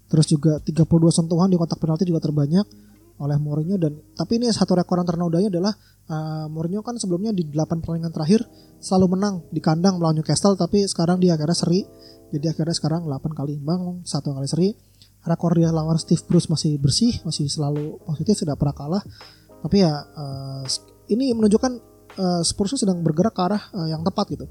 [0.06, 2.68] Terus juga 32 sentuhan di kotak penalti juga terbanyak
[3.16, 5.74] oleh Mourinho dan tapi ini satu rekor yang ternodanya adalah
[6.12, 8.44] uh, Mourinho kan sebelumnya di 8 pertandingan terakhir
[8.84, 11.88] selalu menang di kandang melawan Newcastle tapi sekarang dia akhirnya seri
[12.36, 14.70] jadi akhirnya sekarang 8 kali imbang satu kali seri
[15.26, 19.04] rekor dia lawan Steve Bruce masih bersih masih selalu positif tidak pernah kalah
[19.64, 20.64] tapi ya uh,
[21.10, 24.46] ini menunjukkan uh, Spurs sedang bergerak ke arah uh, yang tepat gitu.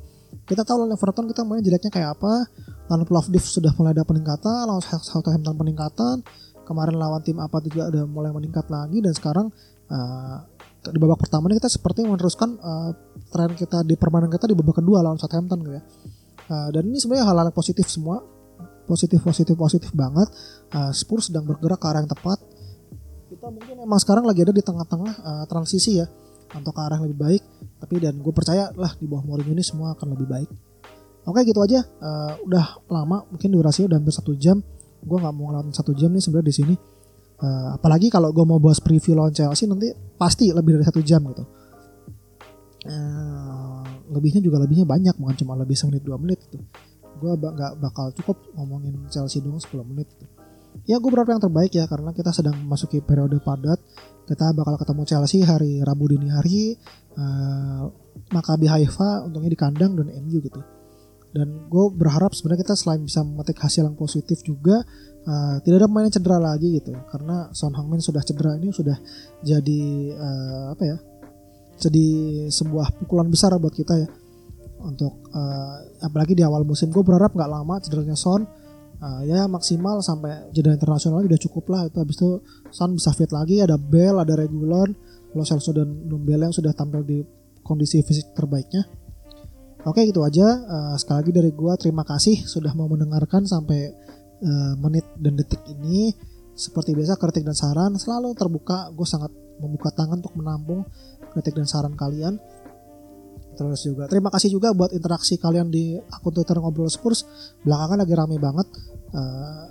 [0.44, 2.50] Kita tahu lawan Everton kita main jeleknya kayak apa.
[2.90, 6.16] Lawan Plovdiv sudah mulai ada peningkatan, lawan Southampton peningkatan.
[6.64, 9.46] Kemarin lawan tim apa juga udah mulai meningkat lagi dan sekarang
[9.92, 10.36] uh,
[10.84, 12.90] di babak pertama ini kita seperti meneruskan uh,
[13.32, 15.82] tren kita di permainan kita di babak kedua lawan Southampton gitu ya.
[16.44, 18.20] Uh, dan ini sebenarnya hal-hal positif semua
[18.84, 20.28] positif positif positif banget.
[20.72, 22.38] Uh, Spurs sedang bergerak ke arah yang tepat.
[23.32, 26.06] Kita mungkin emang sekarang lagi ada di tengah-tengah uh, transisi ya
[26.52, 27.42] untuk ke arah yang lebih baik.
[27.80, 30.50] Tapi dan gue percaya lah di bawah Mourinho ini semua akan lebih baik.
[31.24, 31.80] Oke gitu aja.
[31.98, 34.60] Uh, udah lama mungkin durasinya udah hampir satu jam
[35.04, 36.74] gue nggak mau ngelawan satu jam nih sebenarnya di sini.
[37.34, 41.20] Uh, apalagi kalau gue mau bahas preview lawan Chelsea nanti pasti lebih dari satu jam
[41.28, 41.44] gitu.
[42.84, 43.80] Uh,
[44.12, 46.62] lebihnya juga lebihnya banyak bukan cuma lebih semenit dua menit gitu.
[47.20, 50.26] Gue nggak bakal cukup ngomongin Chelsea dong 10 menit gitu.
[50.90, 53.78] Ya gue berharap yang terbaik ya karena kita sedang memasuki periode padat.
[54.26, 56.74] Kita bakal ketemu Chelsea hari Rabu dini hari
[57.14, 57.86] uh,
[58.34, 60.83] Maccabi Haifa untungnya di kandang dan MU gitu
[61.34, 64.86] dan gue berharap sebenarnya kita selain bisa memetik hasil yang positif juga
[65.26, 66.94] uh, tidak ada pemain yang cedera lagi gitu.
[67.10, 68.94] Karena Son Heung-min sudah cedera ini sudah
[69.42, 69.82] jadi
[70.14, 70.96] uh, apa ya
[71.74, 72.06] jadi
[72.54, 74.08] sebuah pukulan besar buat kita ya.
[74.78, 75.76] Untuk uh,
[76.06, 78.46] apalagi di awal musim gue berharap nggak lama cederanya Son
[79.02, 81.90] uh, ya maksimal sampai jeda internasional udah cukup lah.
[81.90, 82.30] Itu habis itu
[82.70, 84.94] Son bisa fit lagi ada Bell ada Regulon
[85.34, 87.18] Lo Celso dan Numbele yang sudah tampil di
[87.66, 89.03] kondisi fisik terbaiknya
[89.84, 93.92] oke gitu aja uh, sekali lagi dari gua terima kasih sudah mau mendengarkan sampai
[94.42, 96.12] uh, menit dan detik ini
[96.54, 100.86] seperti biasa kritik dan saran selalu terbuka gue sangat membuka tangan untuk menampung
[101.34, 102.38] kritik dan saran kalian
[103.54, 107.22] Terus juga terima kasih juga buat interaksi kalian di akun Twitter ngobrol Spurs.
[107.62, 108.66] Belakangan lagi rame banget.
[109.14, 109.64] Uh, eh,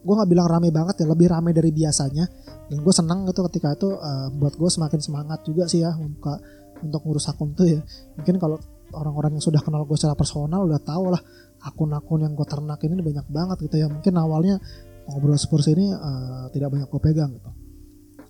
[0.00, 2.24] gue nggak bilang rame banget ya, lebih rame dari biasanya.
[2.66, 6.40] Dan gue senang gitu ketika itu uh, buat gue semakin semangat juga sih ya membuka
[6.80, 7.80] untuk ngurus akun tuh ya.
[8.16, 8.56] Mungkin kalau
[8.94, 11.22] orang-orang yang sudah kenal gue secara personal udah tahu lah
[11.64, 13.86] akun-akun yang gue ternak ini banyak banget gitu ya.
[13.90, 14.60] Mungkin awalnya
[15.06, 17.50] ngobrol Spurs ini uh, tidak banyak gue pegang gitu.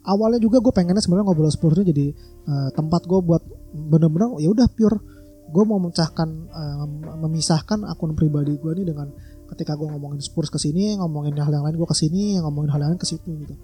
[0.07, 2.07] Awalnya juga gue pengennya sebenarnya ngobrol Spurs ini jadi
[2.47, 3.43] uh, tempat gue buat
[3.75, 4.99] bener-bener ya udah pure.
[5.47, 6.87] Gue mau memecahkan uh,
[7.27, 9.11] memisahkan akun pribadi gue nih dengan
[9.47, 12.81] ketika gue ngomongin Spurs ke sini ngomongin hal yang lain gue ke sini ngomongin hal
[12.83, 13.55] yang lain ke situ gitu.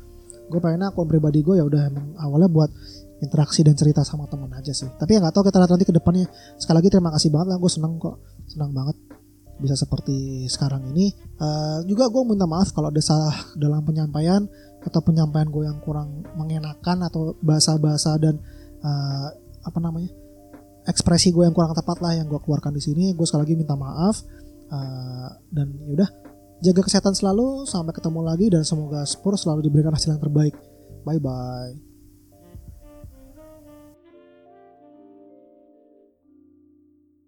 [0.51, 1.91] Gue pengen akun pribadi gue ya udah
[2.23, 2.71] awalnya buat
[3.23, 4.91] interaksi dan cerita sama teman aja sih.
[4.99, 6.27] Tapi ya nggak tahu kita lihat nanti ke depannya.
[6.59, 8.19] Sekali lagi terima kasih banget lah gue seneng kok.
[8.51, 8.97] Senang banget
[9.63, 11.15] bisa seperti sekarang ini.
[11.39, 14.43] Uh, juga gue minta maaf kalau ada salah dalam penyampaian
[14.83, 18.43] atau penyampaian gue yang kurang mengenakan atau bahasa-bahasa dan
[18.83, 19.29] uh,
[19.63, 20.11] apa namanya
[20.91, 23.15] ekspresi gue yang kurang tepat lah yang gue keluarkan di sini.
[23.15, 24.27] Gue sekali lagi minta maaf
[24.75, 26.11] uh, dan yaudah
[26.59, 30.59] jaga kesehatan selalu sampai ketemu lagi dan semoga Spurs selalu diberikan hasil yang terbaik.
[31.07, 31.92] Bye bye